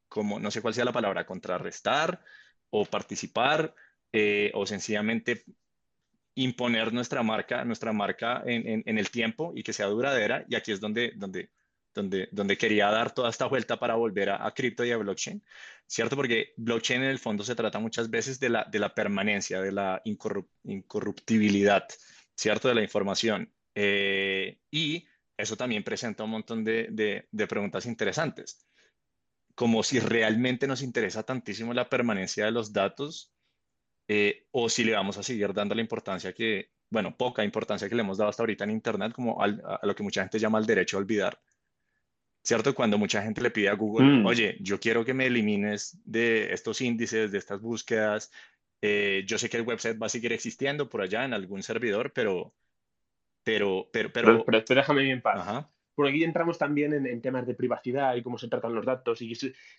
[0.09, 2.23] como, no sé cuál sea la palabra, contrarrestar
[2.71, 3.75] o participar
[4.13, 5.45] eh, o sencillamente
[6.37, 10.45] imponer nuestra marca, nuestra marca en, en, el tiempo y que sea duradera.
[10.49, 11.51] Y aquí es donde, donde,
[11.95, 15.43] donde, donde quería dar toda esta vuelta para volver a, a cripto y a blockchain,
[15.87, 16.17] ¿cierto?
[16.17, 19.73] Porque blockchain en el fondo se trata muchas veces de la, de la permanencia, de
[19.73, 21.87] la incorruptibilidad,
[22.37, 22.69] ¿cierto?
[22.69, 23.53] De la información.
[23.75, 25.07] Eh, y
[25.37, 28.67] eso también presenta un montón de, preguntas interesantes,
[29.55, 33.33] como si realmente nos interesa tantísimo la permanencia de los datos
[34.09, 37.95] eh, o si le vamos a seguir dando la importancia que, bueno, poca importancia que
[37.95, 40.67] le hemos dado hasta ahorita en Internet, como a lo que mucha gente llama el
[40.67, 41.41] derecho a olvidar.
[42.43, 42.75] ¿Cierto?
[42.75, 44.27] Cuando mucha gente le pide a Google, mm.
[44.27, 48.31] oye, yo quiero que me elimines de estos índices, de estas búsquedas.
[48.83, 52.13] Eh, yo sé que el website va a seguir existiendo por allá en algún servidor,
[52.13, 52.55] pero,
[53.45, 55.67] pero, pero, pero, pero, déjame bien paz.
[55.95, 59.33] Por aquí entramos también en, temas de privacidad y cómo se tratan los datos y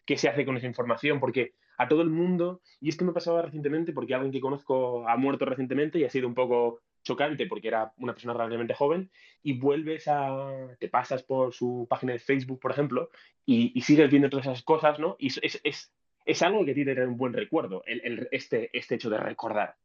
[0.06, 3.42] qué se, hace con esa información, porque a todo el mundo, y esto me pasaba
[3.42, 7.68] recientemente porque alguien que conozco ha muerto recientemente y ha sido un poco chocante porque
[7.68, 9.12] era una persona relativamente joven
[9.44, 13.10] y vuelves a, te pasas por su página de Facebook, por ejemplo,
[13.46, 15.18] y, sigues viendo todas esas cosas, ¿no?
[15.20, 15.94] Y es, es,
[16.26, 19.76] es algo que tiene un buen recuerdo, el, este, este hecho de recordar.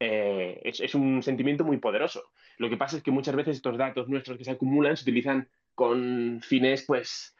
[0.00, 2.32] Eh, es, un sentimiento muy poderoso.
[2.58, 5.48] Lo que pasa es que muchas veces estos datos nuestros que se acumulan se utilizan
[5.74, 7.36] con fines, pues,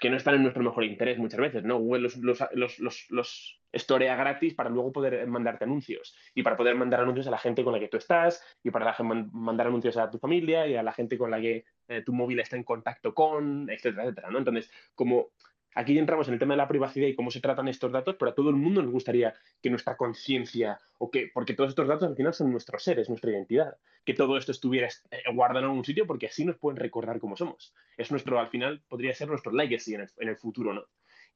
[0.00, 1.78] que no están en nuestro mejor interés muchas veces, ¿no?
[1.78, 6.74] Google los, los, los, los, estorea gratis para luego poder mandarte anuncios y para poder
[6.74, 8.96] mandar anuncios a la gente con la que tú estás y para
[9.32, 12.40] mandar anuncios a tu familia y a la gente con la que eh, tu móvil
[12.40, 14.38] está en contacto con, etcétera, etcétera, ¿no?
[14.38, 15.32] Entonces, como
[15.78, 18.32] aquí entramos en el tema de la privacidad y cómo se tratan estos datos, pero
[18.32, 22.08] a todo el mundo nos gustaría que nuestra conciencia, o que, porque todos estos datos
[22.08, 25.84] al final son nuestros seres, nuestra identidad, que todo esto estuviera eh, guardado en algún
[25.84, 27.74] sitio porque así nos pueden recordar cómo somos.
[27.96, 30.84] Es nuestro, al final, podría ser nuestro legacy en el, en el futuro, ¿no?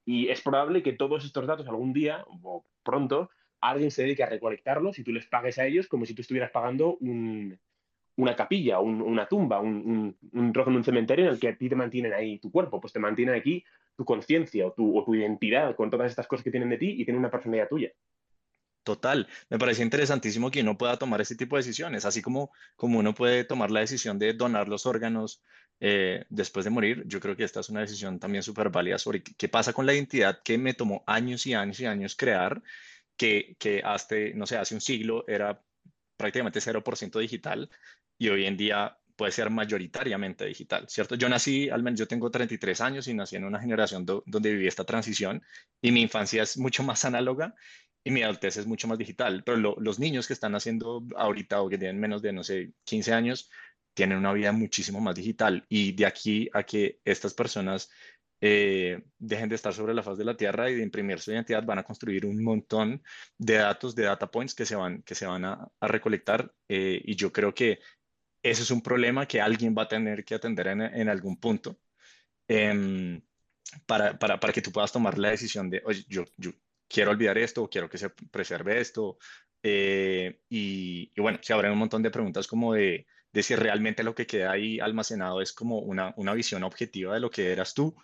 [0.04, 3.30] Y es probable que todos estos datos algún día, o pronto,
[3.60, 6.50] alguien se dedique a recolectarlos y tú les pagues a ellos como si tú estuvieras
[6.50, 7.60] pagando un,
[8.16, 11.68] una capilla, una tumba, un, un, trozo en un cementerio en el que a ti
[11.68, 13.64] te mantienen ahí tu cuerpo, pues te mantienen aquí
[13.96, 16.90] tu conciencia o tu, o tu identidad con todas estas cosas que tienen de ti
[16.90, 17.92] y tienen una personalidad tuya.
[18.84, 22.98] Total, me parece interesantísimo que uno pueda tomar este tipo de decisiones, así como, como
[22.98, 25.40] uno puede tomar la decisión de donar los órganos
[25.78, 27.04] eh, después de morir.
[27.06, 29.94] Yo creo que esta es una decisión también súper válida sobre qué pasa con la
[29.94, 32.60] identidad que me tomó años y años y años crear,
[33.16, 35.62] que, que hasta, no sé, hace un siglo era
[36.16, 37.70] prácticamente 0% digital
[38.18, 41.14] y hoy en día puede ser mayoritariamente digital, ¿cierto?
[41.14, 44.66] Yo nací, al menos yo tengo 33 años y nací en una generación donde viví
[44.66, 45.42] esta transición
[45.80, 47.54] y mi infancia es mucho más análoga
[48.04, 51.68] y mi adultez es mucho más digital, pero los niños que están haciendo ahorita o
[51.68, 53.50] que tienen menos de, no sé, 15 años,
[53.94, 57.90] tienen una vida muchísimo más digital y de aquí a que estas personas
[58.44, 61.64] eh, dejen de estar sobre la faz de la Tierra y de imprimir su identidad,
[61.64, 63.00] van a construir un montón
[63.38, 66.52] de datos, de data points que se van, que se van a, recolectar.
[66.68, 67.78] Eh, y yo creo que
[68.42, 71.78] ese es un problema que alguien va a tener que atender en, algún punto
[72.48, 73.22] em,
[73.86, 76.52] para, para, para, que tú puedas tomar la decisión de, oye, yo, yo
[76.88, 79.18] quiero olvidar esto quiero que se preserve esto.
[79.62, 84.02] Eh, y, y, bueno, se abren un montón de preguntas como de, de si realmente
[84.02, 87.74] lo que queda ahí almacenado es como una, una visión objetiva de lo que eras
[87.74, 87.94] tú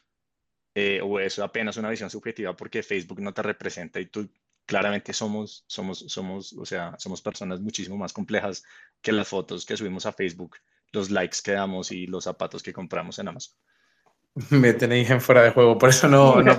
[0.74, 4.30] eh, o es apenas una visión subjetiva porque Facebook no te representa y tú
[4.68, 8.62] claramente somos, somos, somos, o sea, somos personas muchísimo más complejas
[9.00, 10.56] que las fotos que subimos a Facebook,
[10.92, 13.56] los likes que damos y los zapatos que compramos en Amazon.
[14.50, 16.42] Me tenéis en fuera de juego, por eso no.
[16.42, 16.52] no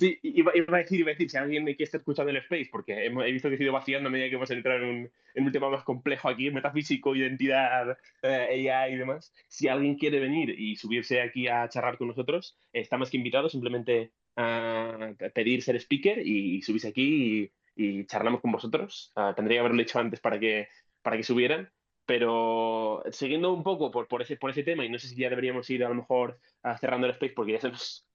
[0.00, 3.04] sí, iba, a decir, iba a decir, si alguien que esté escuchando el Space, porque
[3.04, 5.52] he visto que he ido vaciando a medida que hemos entrado en un, en un
[5.52, 9.34] tema más complejo aquí, metafísico, identidad, eh, AI y demás.
[9.48, 13.50] Si alguien quiere venir y subirse aquí a charlar con nosotros, está más que invitado,
[13.50, 19.12] simplemente a pedir ser speaker y subirse aquí y, charlamos con vosotros.
[19.16, 20.68] Ah, tendría que haberlo hecho antes para que,
[21.02, 21.70] para que subieran.
[22.06, 25.28] Pero siguiendo un poco por, por, ese, por ese tema, y no sé si ya
[25.28, 26.38] deberíamos ir a lo mejor
[26.80, 28.06] cerrando el space, porque ya se nos,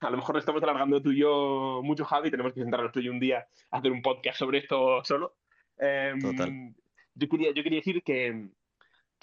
[0.00, 3.08] a lo mejor estamos alargando tú y yo mucho, Javi, tenemos que sentarnos tú y
[3.08, 5.36] un día a hacer un podcast sobre esto solo.
[5.78, 6.20] Em,
[7.14, 8.48] yo, quería, yo quería decir que,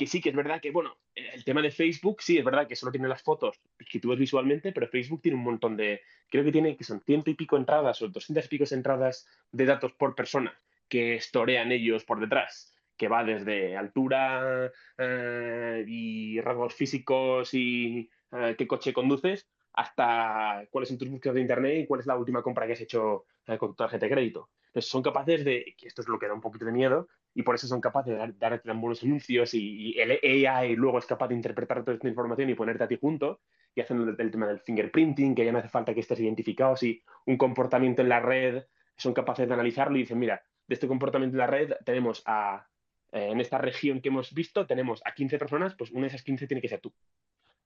[0.01, 2.75] que sí, que es verdad que, bueno, el tema de Facebook, sí, es verdad que
[2.75, 6.43] solo tiene las fotos que tú ves visualmente, pero Facebook tiene un montón de, creo
[6.43, 9.93] que tiene, que son ciento y pico entradas o doscientas y pico entradas de datos
[9.93, 17.53] por persona que estorean ellos por detrás que va desde altura eh, y rasgos físicos
[17.53, 22.07] y eh, qué coche conduces, hasta cuáles son tus búsquedas de internet y cuál es
[22.07, 24.49] la última compra que has hecho eh, con tu tarjeta de crédito.
[24.65, 27.43] Entonces son capaces de, que esto es lo que da un poquito de miedo, y
[27.43, 31.29] por eso son capaces de dar, dar buenos anuncios y, el AI luego es capaz
[31.29, 33.41] de interpretar toda esta información y ponerte a ti junto
[33.73, 36.75] y hacen el, el, tema del fingerprinting, que ya no hace falta que estés identificado,
[36.75, 38.63] si un comportamiento en la red
[38.97, 42.67] son capaces de analizarlo y dicen, mira, de este comportamiento en la red tenemos a
[43.11, 46.23] eh, en esta región que hemos visto tenemos a 15 personas, pues una de esas
[46.23, 46.93] 15 tiene que ser tú.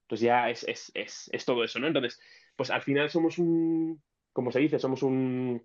[0.02, 1.88] Entonces ya es, es, es, es todo eso, ¿no?
[1.88, 2.20] Entonces,
[2.56, 4.02] pues al final somos un,
[4.34, 5.64] como se dice, somos un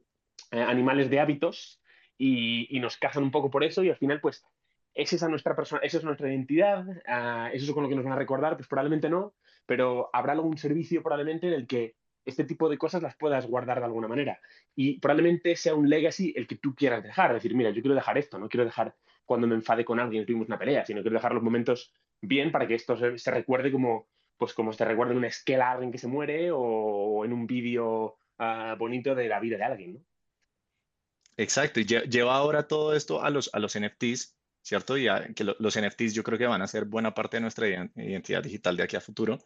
[0.51, 1.80] eh, animales de hábitos
[2.23, 4.45] y, y, nos cazan un poco por eso y al final, pues,
[4.93, 6.87] ¿es esa nuestra persona, esa es nuestra identidad?
[6.87, 8.57] Uh, ¿Es eso con lo que nos van a recordar?
[8.57, 9.33] Pues probablemente no,
[9.65, 11.97] pero habrá algún servicio probablemente en el que
[12.27, 14.39] este tipo de cosas las puedas guardar de alguna manera.
[14.77, 17.31] Y probablemente sea un legacy el que tú quieras dejar.
[17.31, 18.95] Es decir, mira, yo quiero dejar esto, no quiero dejar
[19.25, 22.67] cuando me enfade con alguien tuvimos una pelea, sino quiero dejar los momentos bien para
[22.67, 25.99] que esto se, recuerde como, pues como se recuerda en una esquela a alguien que
[25.99, 30.01] se muere o, en un vídeo uh, bonito de la vida de alguien, ¿no?
[31.41, 34.99] Exacto, y lleva ahora todo esto a los, a los NFTs, ¿cierto?
[34.99, 38.43] Y que los NFTs yo creo que van a ser buena parte de nuestra identidad
[38.43, 39.39] digital de aquí a futuro.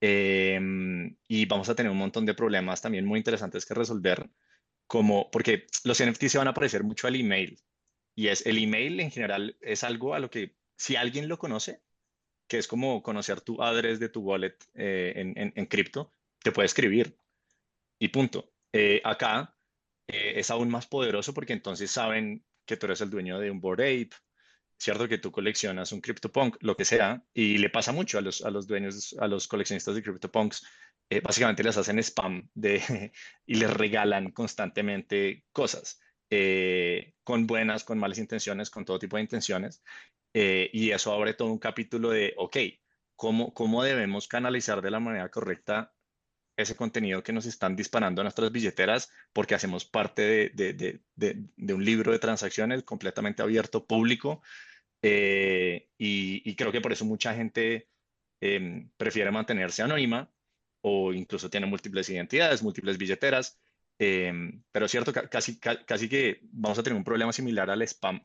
[0.00, 4.30] Em, y vamos a tener un montón de problemas también muy interesantes que resolver,
[4.86, 7.58] como porque los NFTs se van a parecer mucho al email,
[8.14, 11.82] y es el email en general es algo a lo que si alguien lo conoce,
[12.46, 16.66] que es como conocer tu address de tu wallet eh, en, en, cripto, te puede
[16.66, 17.18] escribir
[17.98, 18.52] y punto.
[18.72, 19.55] Eh, acá
[20.08, 23.60] eh, es aún más poderoso porque entonces saben que tú eres el dueño de un
[23.60, 24.16] Bored Ape,
[24.78, 28.44] cierto que tú coleccionas un CryptoPunk, lo que sea, y le pasa mucho a los,
[28.44, 30.66] a los dueños, a los coleccionistas de CryptoPunks,
[31.22, 33.12] básicamente les hacen spam de,
[33.46, 36.00] y les regalan constantemente cosas.
[36.30, 39.82] Eh, con buenas, con malas intenciones, con todo tipo de intenciones.
[40.34, 42.56] Eh, y eso abre todo un capítulo de, ok,
[43.14, 45.94] ¿cómo, ¿cómo debemos canalizar de la manera correcta
[46.56, 51.44] ese contenido que nos están disparando a nuestras billeteras porque hacemos parte de, de, de,
[51.56, 54.42] de un libro de transacciones completamente abierto, público?
[55.02, 57.88] Eh, y, creo que por eso mucha gente
[58.40, 60.30] em, prefiere mantenerse anónima
[60.80, 63.60] o incluso tiene múltiples identidades, múltiples billeteras
[63.98, 68.20] Em, pero es cierto, casi, casi que vamos a tener un problema similar al spam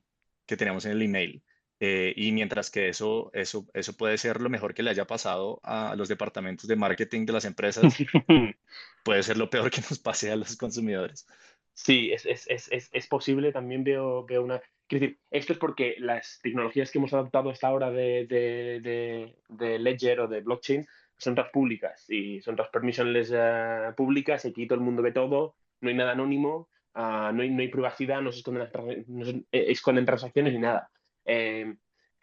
[0.45, 1.43] que tenemos en el email.
[1.84, 5.59] Eh, y mientras que eso, eso, eso puede ser lo mejor que le haya pasado
[5.63, 7.84] a los departamentos de marketing de las empresas,
[9.03, 11.27] puede ser lo peor que nos pase a los consumidores.
[11.73, 13.51] Sí, es, es, es, es posible.
[13.51, 14.61] También veo, veo una...
[14.88, 19.36] Quiero decir, esto es porque las tecnologías que hemos adoptado hasta ahora de, de, de,
[19.49, 20.86] de Ledger o de blockchain
[21.17, 24.45] son todas públicas y son todas permissionless uh, públicas.
[24.45, 27.67] Aquí todo el mundo ve todo no hay nada anónimo, uh, no, hay, no, hay,
[27.67, 28.69] privacidad, no se esconden,
[29.07, 30.89] no se eh, esconden transacciones ni nada.
[31.26, 31.76] Eh,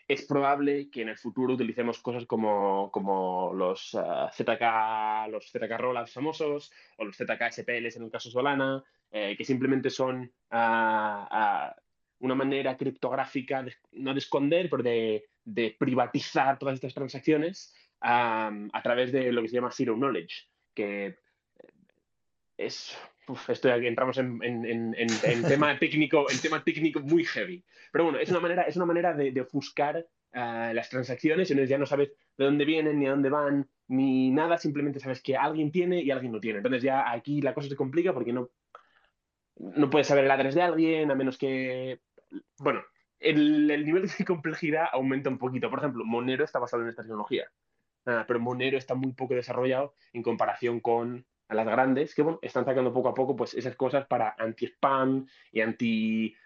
[0.06, 5.76] es probable que en el futuro utilicemos cosas como, como los, uh, ZK, los ZK
[5.76, 12.34] Rollups famosos o los ZK SPLs en el caso Solana, eh, que simplemente son una
[12.34, 19.30] manera criptográfica, de, no de esconder, pero de privatizar todas estas transacciones a través de
[19.30, 21.18] lo que se llama Zero Knowledge, que
[22.56, 22.96] es
[23.48, 27.64] esto aquí entramos en, en, en, tema técnico, en tema técnico muy heavy.
[27.92, 29.96] Pero bueno, es una manera, es una manera de, de ofuscar
[30.34, 34.30] uh, las transacciones, entonces ya no sabes de dónde vienen, ni a dónde van, ni
[34.30, 36.58] nada, simplemente sabes que alguien tiene y alguien no tiene.
[36.58, 38.50] Entonces ya aquí la cosa se complica porque no,
[39.56, 42.00] no puedes saber el adres de alguien, a menos que...
[42.58, 42.82] Bueno,
[43.18, 45.70] el, el, nivel de complejidad aumenta un poquito.
[45.70, 47.50] Por ejemplo, Monero está basado en esta tecnología,
[48.06, 52.38] uh, pero Monero está muy poco desarrollado en comparación con a las grandes, que bueno,
[52.42, 56.36] están sacando poco a poco pues esas cosas para anti-spam y anti-hacks,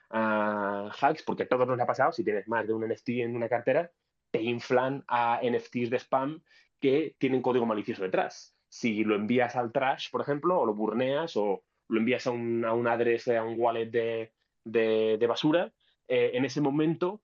[1.24, 3.90] porque todo nos ha pasado, si tienes más de un NFT en una cartera,
[4.30, 6.42] te inflan a NFTs de spam
[6.80, 8.56] que tienen código malicioso detrás.
[8.68, 12.64] Si lo envías al trash, por ejemplo, o lo burneas, o lo envías a un,
[12.64, 14.32] a un address, a un wallet de,
[14.64, 15.72] de, basura,
[16.08, 17.20] eh, en ese momento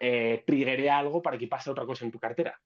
[0.00, 0.44] eh,
[0.90, 2.58] algo para que pase otra cosa en tu cartera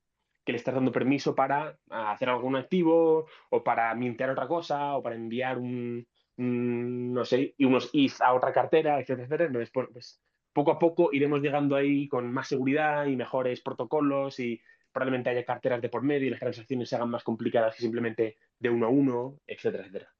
[0.49, 5.03] que le estás dando permiso para hacer algún activo o para mintear otra cosa o
[5.03, 6.07] para enviar un,
[6.39, 9.45] no sé, unos if a otra cartera, etcétera, etcétera.
[9.49, 10.23] Entonces, pues,
[10.55, 14.59] poco a poco iremos llegando ahí con más seguridad y mejores protocolos y
[14.91, 18.39] probablemente haya carteras de por medio y las transacciones se hagan más complicadas que simplemente
[18.59, 20.15] de uno a uno, etcétera, etcétera.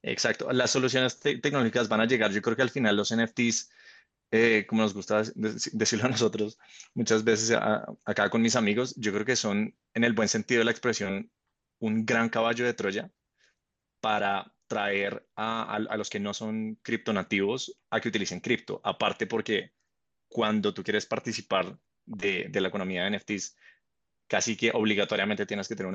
[0.00, 0.52] Exacto.
[0.52, 2.30] Las soluciones tecnológicas van a llegar.
[2.30, 3.68] Yo creo que al final los NFTs
[4.30, 6.58] eh, como nos gusta decirlo a nosotros
[6.94, 7.56] muchas veces
[8.04, 11.30] acá con mis amigos, yo creo que son, en el buen sentido de la expresión,
[11.78, 13.10] un gran caballo de Troya
[14.00, 18.80] para traer a, los que no son criptonativos a que utilicen cripto.
[18.82, 19.72] Aparte porque
[20.28, 23.56] cuando tú quieres participar de, de la economía de NFTs,
[24.26, 25.88] casi que obligatoriamente tienes que tener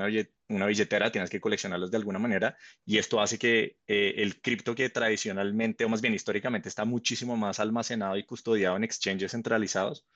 [0.48, 4.74] una, billetera, tienes que coleccionarlos de alguna manera y esto hace que eh, el cripto
[4.74, 10.06] que tradicionalmente o más bien históricamente está muchísimo más almacenado y custodiado en exchanges centralizados,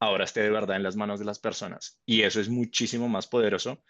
[0.00, 3.26] ahora esté de verdad en las manos de las personas y eso es muchísimo más
[3.26, 3.82] poderoso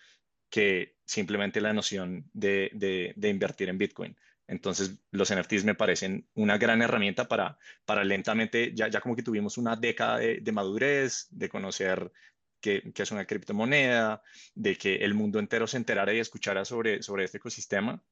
[0.51, 4.17] que simplemente la noción de, invertir en Bitcoin.
[4.49, 9.25] Entonces, los NFTs me parecen una gran herramienta para, para lentamente, ya, ya como que
[9.25, 12.13] tuvimos una década de, de madurez, de conocer
[12.61, 14.23] que, es una criptomoneda,
[14.55, 18.03] de que el mundo entero se enterara y escuchara sobre, sobre este ecosistema,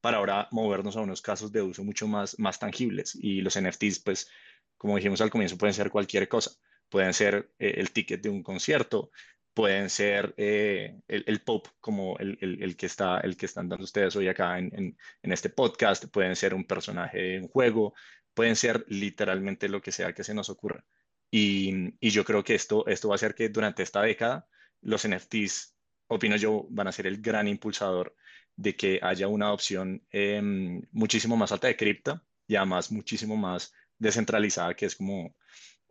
[0.00, 3.14] para ahora movernos a unos casos de uso mucho más, más tangibles.
[3.14, 4.28] Y los NFTs, pues,
[4.76, 6.50] como dijimos al comienzo, pueden ser cualquier cosa.
[6.88, 9.10] Pueden ser eh, el ticket de un concierto,
[9.54, 14.16] pueden ser eh, el, pop como el, el, que está, el que están dando ustedes
[14.16, 17.94] hoy acá en, en, en, este podcast, pueden ser un personaje de un juego,
[18.34, 20.84] pueden ser literalmente lo que sea que se nos ocurra.
[21.34, 24.46] Y, y, yo creo que esto, esto va a hacer que durante esta década
[24.82, 25.74] los NFTs,
[26.08, 28.14] opino yo, van a ser el gran impulsador
[28.54, 33.72] de que haya una adopción em, muchísimo más alta de cripta y además muchísimo más
[33.98, 35.34] descentralizada, que es como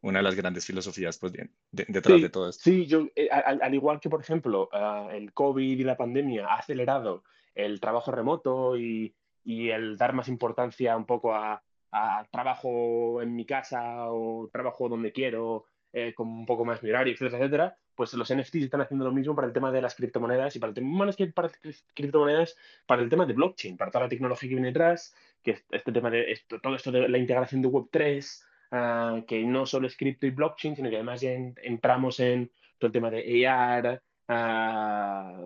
[0.04, 1.34] una de las grandes filosofías pues,
[1.72, 2.62] detrás de todo esto.
[2.64, 6.60] Sí, yo, eh, al, igual que, por ejemplo, ah, el COVID y la pandemia ha
[6.60, 7.24] acelerado
[7.56, 13.36] el trabajo remoto y, y el dar más importancia un poco a, a trabajo en
[13.36, 17.78] mi casa o trabajo donde quiero, eh, con un poco más mi horario, etcétera, etcétera,
[17.96, 20.70] pues los NFTs están haciendo lo mismo para el tema de las criptomonedas y para
[20.70, 21.52] el tema, más que para
[21.94, 25.14] criptomonedas, para el tema de blockchain, para toda la tecnología que viene detrás,
[25.44, 29.88] que este tema de todo esto de la integración de Web3, ah, que no solo
[29.88, 34.02] es cripto y blockchain, sino que además ya entramos en todo el tema de AR,
[34.30, 35.44] ah,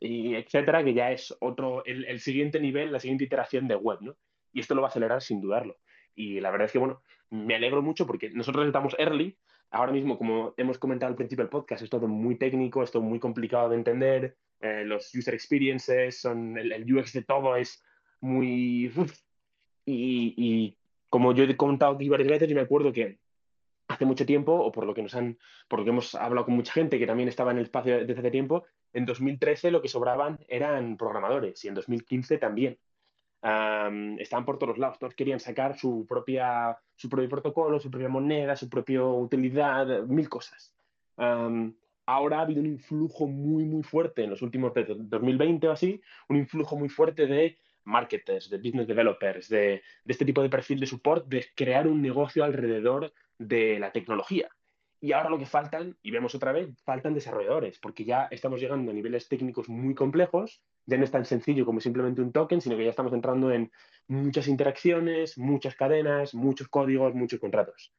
[0.00, 4.16] y etcétera, que ya es otro, el, siguiente nivel, la siguiente iteración de web, ¿no?
[4.52, 5.78] Y esto lo va a acelerar sin dudarlo.
[6.14, 9.36] Y la verdad es que, bueno, me alegro mucho porque nosotros estamos early.
[9.70, 13.02] Ahora mismo, como hemos comentado al principio del podcast, es todo muy técnico, es todo
[13.02, 14.36] muy complicado de entender.
[14.60, 17.82] Eh, los user experiences, son, el, UX de todo es
[18.20, 18.92] muy...
[19.84, 20.78] Y, y,
[21.08, 23.18] como yo he comentado aquí varias veces, yo me acuerdo que
[23.88, 26.54] hace mucho tiempo, o por lo que nos han, por lo que hemos hablado con
[26.54, 29.88] mucha gente que también estaba en el espacio desde hace tiempo, en 2013 lo que
[29.88, 32.78] sobraban eran programadores y en 2015 también
[33.42, 38.56] estaban por todos lados, todos querían sacar su, propia, su propio protocolo, su propia moneda,
[38.56, 40.72] su propia utilidad, mil cosas.
[41.16, 46.00] ahora ha habido un influjo muy, muy fuerte en los últimos, de 2020 o así,
[46.28, 50.78] un influjo muy fuerte de marketers, de business developers, de, de este tipo de perfil
[50.78, 54.48] de support, de crear un negocio alrededor de la tecnología.
[55.04, 58.92] Y ahora lo que faltan, y vemos otra vez, faltan desarrolladores, porque ya estamos llegando
[58.92, 62.76] a niveles técnicos muy complejos, ya no es tan sencillo como simplemente un token, sino
[62.76, 63.72] que ya estamos entrando en
[64.06, 67.92] muchas interacciones, muchas cadenas, muchos códigos, muchos contratos.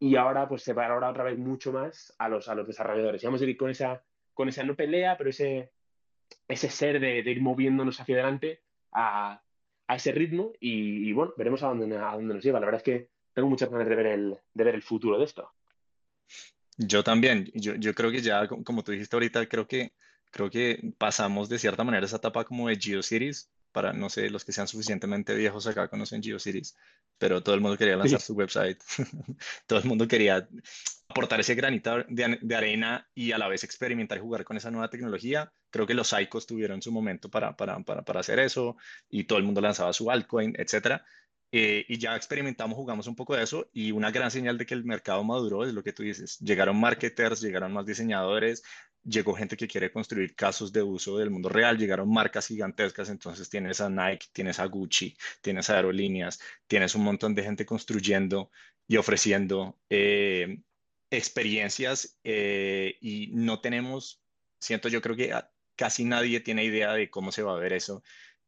[0.00, 3.22] Y ahora pues se va ahora otra vez mucho más a los, a los desarrolladores.
[3.22, 4.02] Y vamos a ir con esa,
[4.34, 5.70] con esa no pelea, pero ese,
[6.48, 9.40] ese ser de, ir moviéndonos hacia adelante a,
[9.86, 12.58] a ese ritmo y, bueno, veremos a dónde, a dónde nos lleva.
[12.58, 15.26] La verdad es que tengo muchas ganas de ver el, de ver el futuro de
[15.26, 15.48] esto.
[16.76, 19.92] Yo también, yo, yo creo que ya, como tú dijiste ahorita, creo que,
[20.30, 24.44] creo que pasamos de cierta manera esa etapa como de GeoCities, para, no sé, los
[24.44, 26.76] que sean suficientemente viejos acá conocen GeoCities,
[27.18, 28.78] pero todo el mundo quería lanzar su website,
[29.66, 30.48] todo el mundo quería
[31.08, 34.70] aportar ese granito de, de, arena y a la vez experimentar y jugar con esa
[34.70, 35.52] nueva tecnología.
[35.70, 38.76] Creo que los Psychos tuvieron su momento para, para, para, para hacer eso
[39.08, 41.04] y todo el mundo lanzaba su altcoin, etcétera.
[41.52, 44.74] Eh, y ya experimentamos, jugamos un poco de eso y una gran señal de que
[44.74, 46.38] el mercado maduró es lo que tú dices.
[46.38, 48.62] Llegaron marketers, llegaron más diseñadores,
[49.02, 53.48] llegó gente que quiere construir casos de uso del mundo real, llegaron marcas gigantescas, entonces
[53.48, 58.50] tienes a Nike, tienes a Gucci, tienes a aerolíneas, tienes un montón de gente construyendo
[58.86, 60.60] y ofreciendo eh,
[61.10, 64.22] experiencias eh, y no tenemos,
[64.58, 65.34] siento yo creo que
[65.76, 68.02] casi nadie tiene idea de cómo se va a ver eso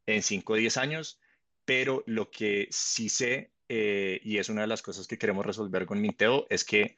[0.07, 1.21] en 5 o 10 años,
[1.65, 5.87] pero lo que sí sé, eh, y es una de las cosas que queremos resolver
[5.87, 6.97] con Minteo, es que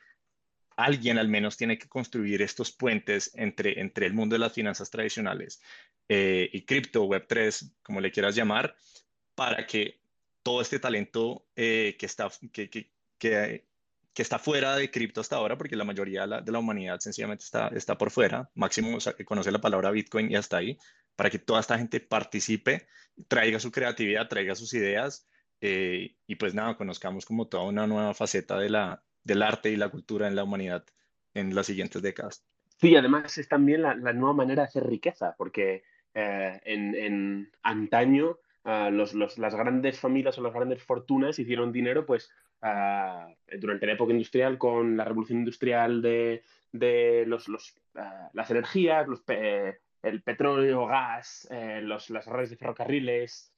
[0.77, 4.91] alguien al menos tiene que construir estos puentes entre, entre el mundo de las finanzas
[4.91, 5.61] tradicionales
[6.09, 8.77] eh, y cripto, Web3, como le quieras llamar,
[9.35, 10.01] para que
[10.43, 13.65] todo este talento eh, que, está, que, que, que,
[14.17, 17.97] está fuera de cripto hasta ahora, porque la mayoría de la, humanidad sencillamente está, está
[17.97, 20.79] por fuera, máximo conoce la palabra Bitcoin y hasta ahí,
[21.17, 22.87] para que toda esta gente participe,
[23.29, 25.29] traiga su creatividad, traiga sus ideas
[25.61, 29.77] eh, y pues nada, conozcamos como toda una nueva faceta de la, del arte y
[29.77, 30.85] la cultura en la humanidad
[31.35, 32.45] en las siguientes décadas.
[32.81, 35.85] Sí, además es también la, nueva manera de hacer riqueza, porque
[36.15, 42.31] eh, en, antaño los, las grandes familias o las grandes fortunas hicieron dinero pues
[42.63, 46.43] uh, durante la época industrial con la revolución industrial de,
[46.73, 49.23] de los, los, uh, las energías, los,
[50.05, 51.49] el petróleo, gas,
[51.83, 53.53] los, las redes de ferrocarriles,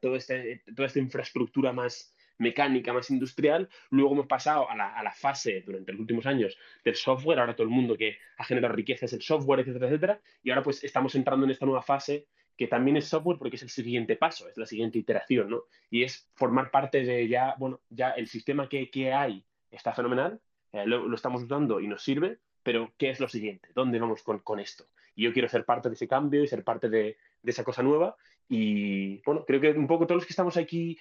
[0.00, 3.68] todo este, toda esta infraestructura más, mecánica, más industrial.
[3.90, 7.38] Luego hemos pasado a la, a la, fase durante los últimos años del software.
[7.38, 10.20] Ahora todo el mundo que ha generado riqueza es el software, etcétera, etcétera.
[10.42, 12.26] Y ahora pues estamos entrando en esta nueva fase
[12.56, 15.64] que también es software porque es el siguiente paso, es la siguiente iteración, ¿no?
[15.90, 20.40] Y es formar parte de ya, bueno, ya el sistema que, que hay está fenomenal,
[20.72, 23.70] eh, lo, lo, estamos usando y nos sirve, pero ¿qué es lo siguiente?
[23.74, 24.86] ¿Dónde vamos con, con esto?
[25.14, 28.16] Y yo quiero ser parte de ese cambio y ser parte de, esa cosa nueva.
[28.48, 30.98] Y bueno, creo que un poco todos los que estamos aquí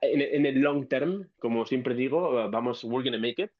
[0.00, 3.50] en, el long term, como siempre digo, vamos, we're gonna make it,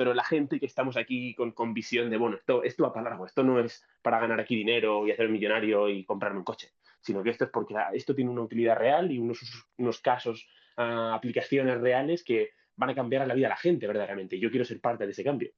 [0.00, 3.10] pero la gente que estamos aquí con, con visión de, bueno, esto, esto va para
[3.10, 6.72] largo, esto no es para ganar aquí dinero y hacer millonario y comprarme un coche,
[7.02, 9.40] sino que esto es porque esto tiene una utilidad real y unos,
[9.76, 10.48] unos casos,
[10.78, 14.38] uh, aplicaciones reales que van a cambiar la vida de la gente verdaderamente.
[14.38, 15.50] Yo quiero ser parte de ese cambio.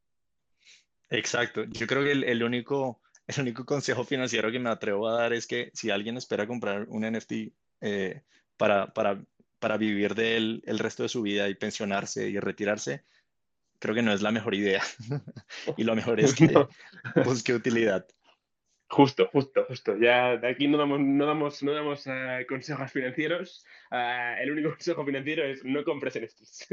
[1.09, 1.63] Exacto.
[1.65, 5.33] Yo creo que el, el único, el único consejo financiero que me atrevo a dar
[5.33, 7.33] es que si alguien espera comprar un NFT
[7.81, 8.23] eh,
[8.57, 9.23] para, para
[9.63, 13.05] para vivir de él el resto de su vida y pensionarse y retirarse,
[13.79, 14.83] creo que no es la mejor idea.
[15.77, 16.53] y lo mejor es que
[17.25, 18.05] busque utilidad.
[18.89, 19.97] Justo, justo, justo.
[19.97, 23.65] Ya de aquí no damos, no damos, no damos uh, consejos financieros.
[23.93, 26.67] Uh, el único consejo financiero es no compres NFTs.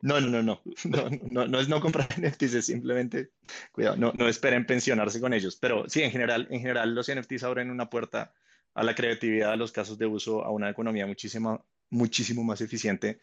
[0.00, 3.30] No, no, no, no, no, no, es no comprar NFTs, es simplemente,
[3.72, 5.56] cuidado, no, no esperen pensionarse con ellos.
[5.56, 8.32] Pero sí, en general, en general los NFTs abren una puerta
[8.74, 13.22] a la creatividad, a los casos de uso, a una economía muchísimo, muchísimo más eficiente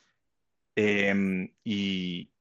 [0.76, 2.32] em, y,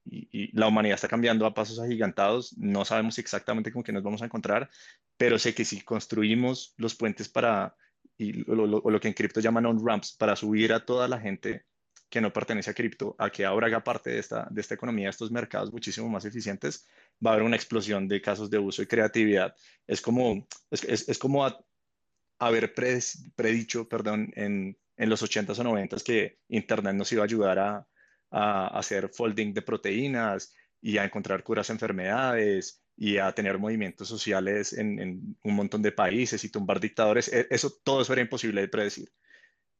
[0.54, 2.56] la humanidad está cambiando a pasos agigantados.
[2.56, 4.70] No sabemos exactamente con qué nos vamos a encontrar,
[5.18, 7.76] pero sé que si construimos los puentes para,
[8.16, 11.66] y lo, lo que en cripto llaman on-ramps, para subir a toda la gente
[12.08, 15.06] que no pertenece a cripto a que ahora haga parte de esta, de esta economía,
[15.06, 16.86] de estos mercados muchísimo más eficientes,
[17.24, 19.54] va a haber una explosión de casos de uso y creatividad.
[19.86, 21.46] Es como, es, es, como
[22.38, 22.74] haber
[23.34, 27.86] predicho, perdón, en, en los 80s o 90s que Internet nos iba a ayudar a,
[28.30, 30.52] hacer folding de proteínas
[30.82, 35.92] y a encontrar curas a enfermedades y a tener movimientos sociales en, un montón de
[35.92, 37.32] países y tumbar dictadores.
[37.32, 39.10] E, eso, todo eso era imposible de predecir.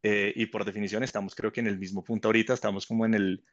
[0.03, 3.15] Eh, y por definición estamos creo que en el mismo punto ahorita, estamos como en,
[3.15, 3.45] el,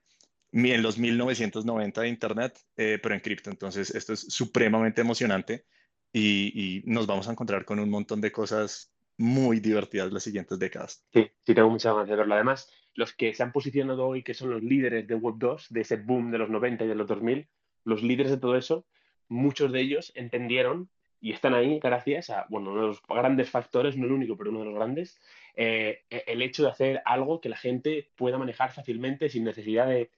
[0.51, 3.49] en los 1990 de Internet, eh, pero en cripto.
[3.49, 5.65] Entonces esto es supremamente emocionante
[6.13, 10.59] y, y nos vamos a encontrar con un montón de cosas muy divertidas las siguientes
[10.59, 11.03] décadas.
[11.13, 12.35] Sí, sí, tengo muchas ganas de verlo.
[12.35, 15.81] Además, los que se han posicionado hoy, que son los líderes de Web 2, de
[15.81, 17.47] ese boom de los 90 y de los 2000,
[17.83, 18.85] los líderes de todo eso,
[19.27, 20.89] muchos de ellos entendieron
[21.21, 24.51] y están ahí gracias a, bueno, uno de los grandes factores, no el único, pero
[24.51, 25.19] uno de los grandes,
[25.55, 30.09] eh, el hecho de hacer algo que la gente pueda manejar fácilmente sin necesidad de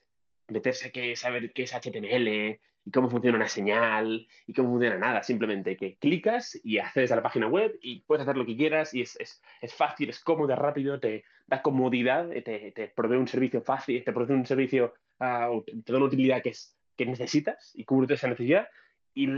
[0.48, 5.22] meterse que saber qué es HTML, y cómo funciona una señal y cómo funciona nada.
[5.22, 8.94] Simplemente que clicas y accedes a la página web y puedes hacer lo que quieras
[8.94, 13.18] y es, es, es fácil, es cómodo, es rápido, te da comodidad, te, te provee
[13.18, 17.06] un servicio fácil, te provee un servicio, uh, te da una utilidad que, es, que
[17.06, 18.70] necesitas y cubre esa necesidad
[19.14, 19.30] y,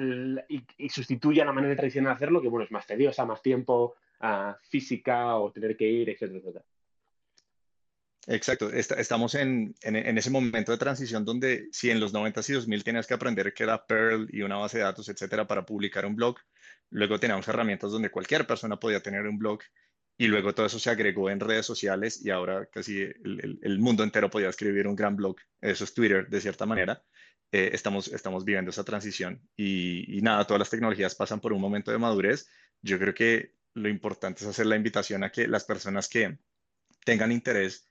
[0.47, 3.41] y, y, sustituye a la manera tradicional de hacerlo, que bueno, es más tediosa, más
[3.41, 3.95] tiempo,
[4.69, 6.65] física o tener que ir, etcétera, etcétera.
[8.27, 12.83] Exacto, estamos en, en, ese momento de transición donde si en los 90 y 2000
[12.83, 16.15] tenías que aprender que era Perl y una base de datos, etcétera, para publicar un
[16.15, 16.37] blog,
[16.91, 19.61] luego teníamos herramientas donde cualquier persona podía tener un blog
[20.15, 24.03] y luego todo eso se agregó en redes sociales y ahora casi el, el, mundo
[24.03, 27.01] entero podía escribir un gran blog, eso es Twitter de cierta manera.
[27.51, 31.61] eh, estamos, estamos viviendo esa transición y, y, nada, todas las tecnologías pasan por un
[31.61, 32.47] momento de madurez.
[32.81, 36.37] Yo creo que lo importante es hacer la invitación a que las personas que
[37.05, 37.87] tengan interés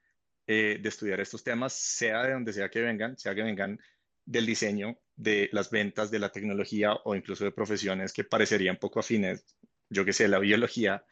[0.46, 3.78] eh, de estudiar estos temas, sea de donde sea que vengan, sea que vengan
[4.24, 9.00] del diseño, de las ventas, de la tecnología o incluso de profesiones que parecerían poco
[9.00, 9.44] afines,
[9.90, 11.04] yo que sé, la biología,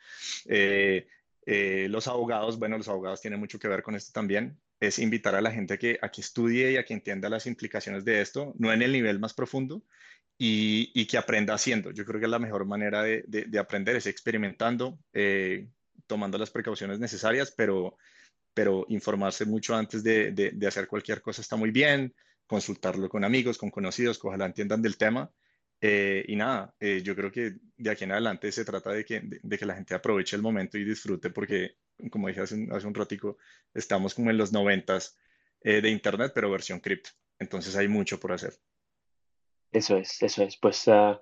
[0.47, 1.09] eh,
[1.47, 5.35] eh, los abogados, bueno, los abogados tienen mucho que ver con esto también, es invitar
[5.35, 8.55] a la gente que, a que estudie y a que entienda las implicaciones de esto,
[8.59, 9.83] no en el nivel más profundo,
[10.39, 11.91] y, que aprenda haciendo.
[11.91, 15.69] Yo creo que la mejor manera de, de, aprender es experimentando, eh,
[16.07, 17.97] tomando las precauciones necesarias, pero,
[18.55, 22.15] pero informarse mucho antes de, de, hacer cualquier cosa está muy bien,
[22.47, 25.31] consultarlo con amigos, con conocidos, que ojalá entiendan del tema.
[25.81, 29.21] Eh, y nada, eh, yo creo que de aquí en adelante se trata de que,
[29.23, 31.77] de, que la gente aproveche el momento y disfrute, porque,
[32.11, 33.39] como dije hace un, hace un ratico,
[33.75, 35.17] estamos como en los noventas
[35.63, 37.11] de Internet, pero versión cripto.
[37.41, 38.53] Entonces hay mucho por hacer.
[39.77, 40.57] Eso es, eso es.
[40.57, 41.19] Pues uh,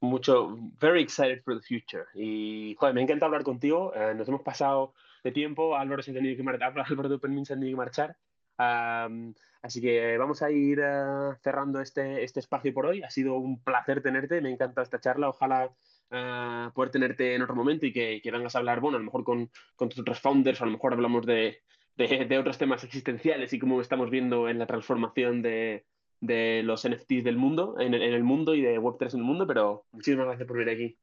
[0.00, 2.04] mucho, very excited for the future.
[2.14, 3.94] Y, joder, me encanta hablar contigo.
[3.96, 4.92] Uh, nos hemos pasado
[5.24, 5.74] de tiempo.
[5.74, 8.16] Álvaro se ha tenido que marchar, Álvaro de se ha tenido que marchar.
[8.58, 9.32] Um,
[9.62, 13.02] así que vamos a ir uh, cerrando este, este espacio por hoy.
[13.02, 14.42] Ha sido un placer tenerte.
[14.42, 15.30] Me encanta esta charla.
[15.30, 15.72] Ojalá
[16.74, 19.24] poder tenerte en otro momento y que, que, vengas a hablar, bueno, a lo mejor
[19.24, 21.62] con, con tus otros founders, o a lo mejor hablamos de,
[21.96, 25.86] de, de otros temas existenciales y cómo estamos viendo en la transformación de,
[26.26, 29.86] de los NFTs del mundo, en el, mundo y de Web3 en el mundo, pero
[29.92, 30.98] muchísimas gracias por venir aquí.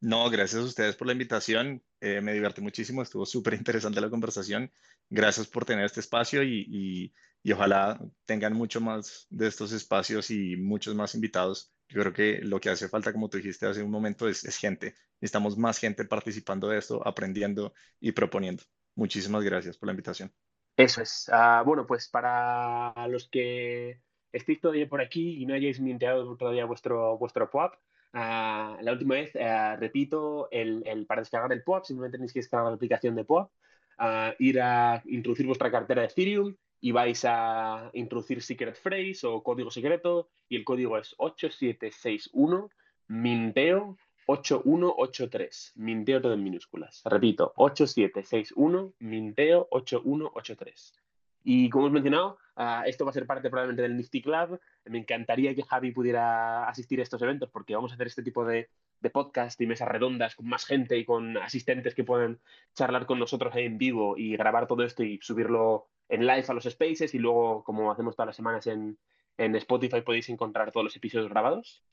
[0.00, 1.82] No, gracias a ustedes por la invitación.
[2.00, 4.70] Eh, me divertí muchísimo, estuvo súper interesante la conversación.
[5.08, 7.12] Gracias por tener este espacio y,
[7.44, 11.72] y, ojalá tengan mucho más de estos espacios y muchos más invitados.
[11.88, 14.56] Yo creo que lo que hace falta, como tú dijiste hace un momento, es, es
[14.56, 14.94] gente.
[15.20, 18.64] Necesitamos más gente participando de esto, aprendiendo y proponiendo.
[18.96, 20.32] Muchísimas gracias por la invitación.
[20.76, 21.28] Eso es.
[21.32, 24.00] Ah, bueno, pues para los que
[24.34, 27.74] estéis todavía por aquí y no hayáis minteado todavía vuestro, vuestro POAP,
[28.12, 32.40] ah, la última vez, ah, repito, el, el, para descargar el POAP simplemente tenéis que
[32.40, 33.50] descargar la aplicación de POAP,
[33.98, 39.42] ah, ir a introducir vuestra cartera de Ethereum y vais a introducir secret phrase o
[39.42, 42.68] código secreto y el código es 8761
[43.08, 43.96] minteo
[44.26, 45.72] 8183.
[45.76, 47.02] Minteo todo en minúsculas.
[47.04, 51.03] Repito, 8761 minteo 8183.
[51.44, 54.58] Y como hemos mencionado, ah, esto va a ser parte probablemente del Nifty Club.
[54.86, 58.44] Me encantaría que Javi pudiera asistir a estos eventos porque vamos a hacer este tipo
[58.44, 62.40] de, de podcast y mesas redondas con más gente y con asistentes que puedan
[62.74, 66.64] charlar con nosotros en vivo y grabar todo esto y subirlo en live a los
[66.64, 68.98] spaces y luego, como hacemos todas las semanas en,
[69.36, 71.84] en Spotify, podéis encontrar todos los episodios grabados.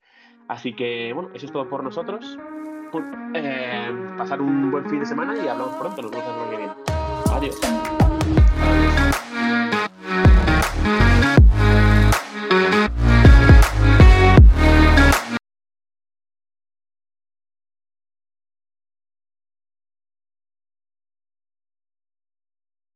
[0.47, 2.37] Así que, bueno, eso es todo por nosotros.
[3.33, 6.01] Eh, pasar un buen fin de semana y hablamos pronto.
[6.01, 7.31] Nos vemos la semana que.
[7.31, 8.00] Adiós.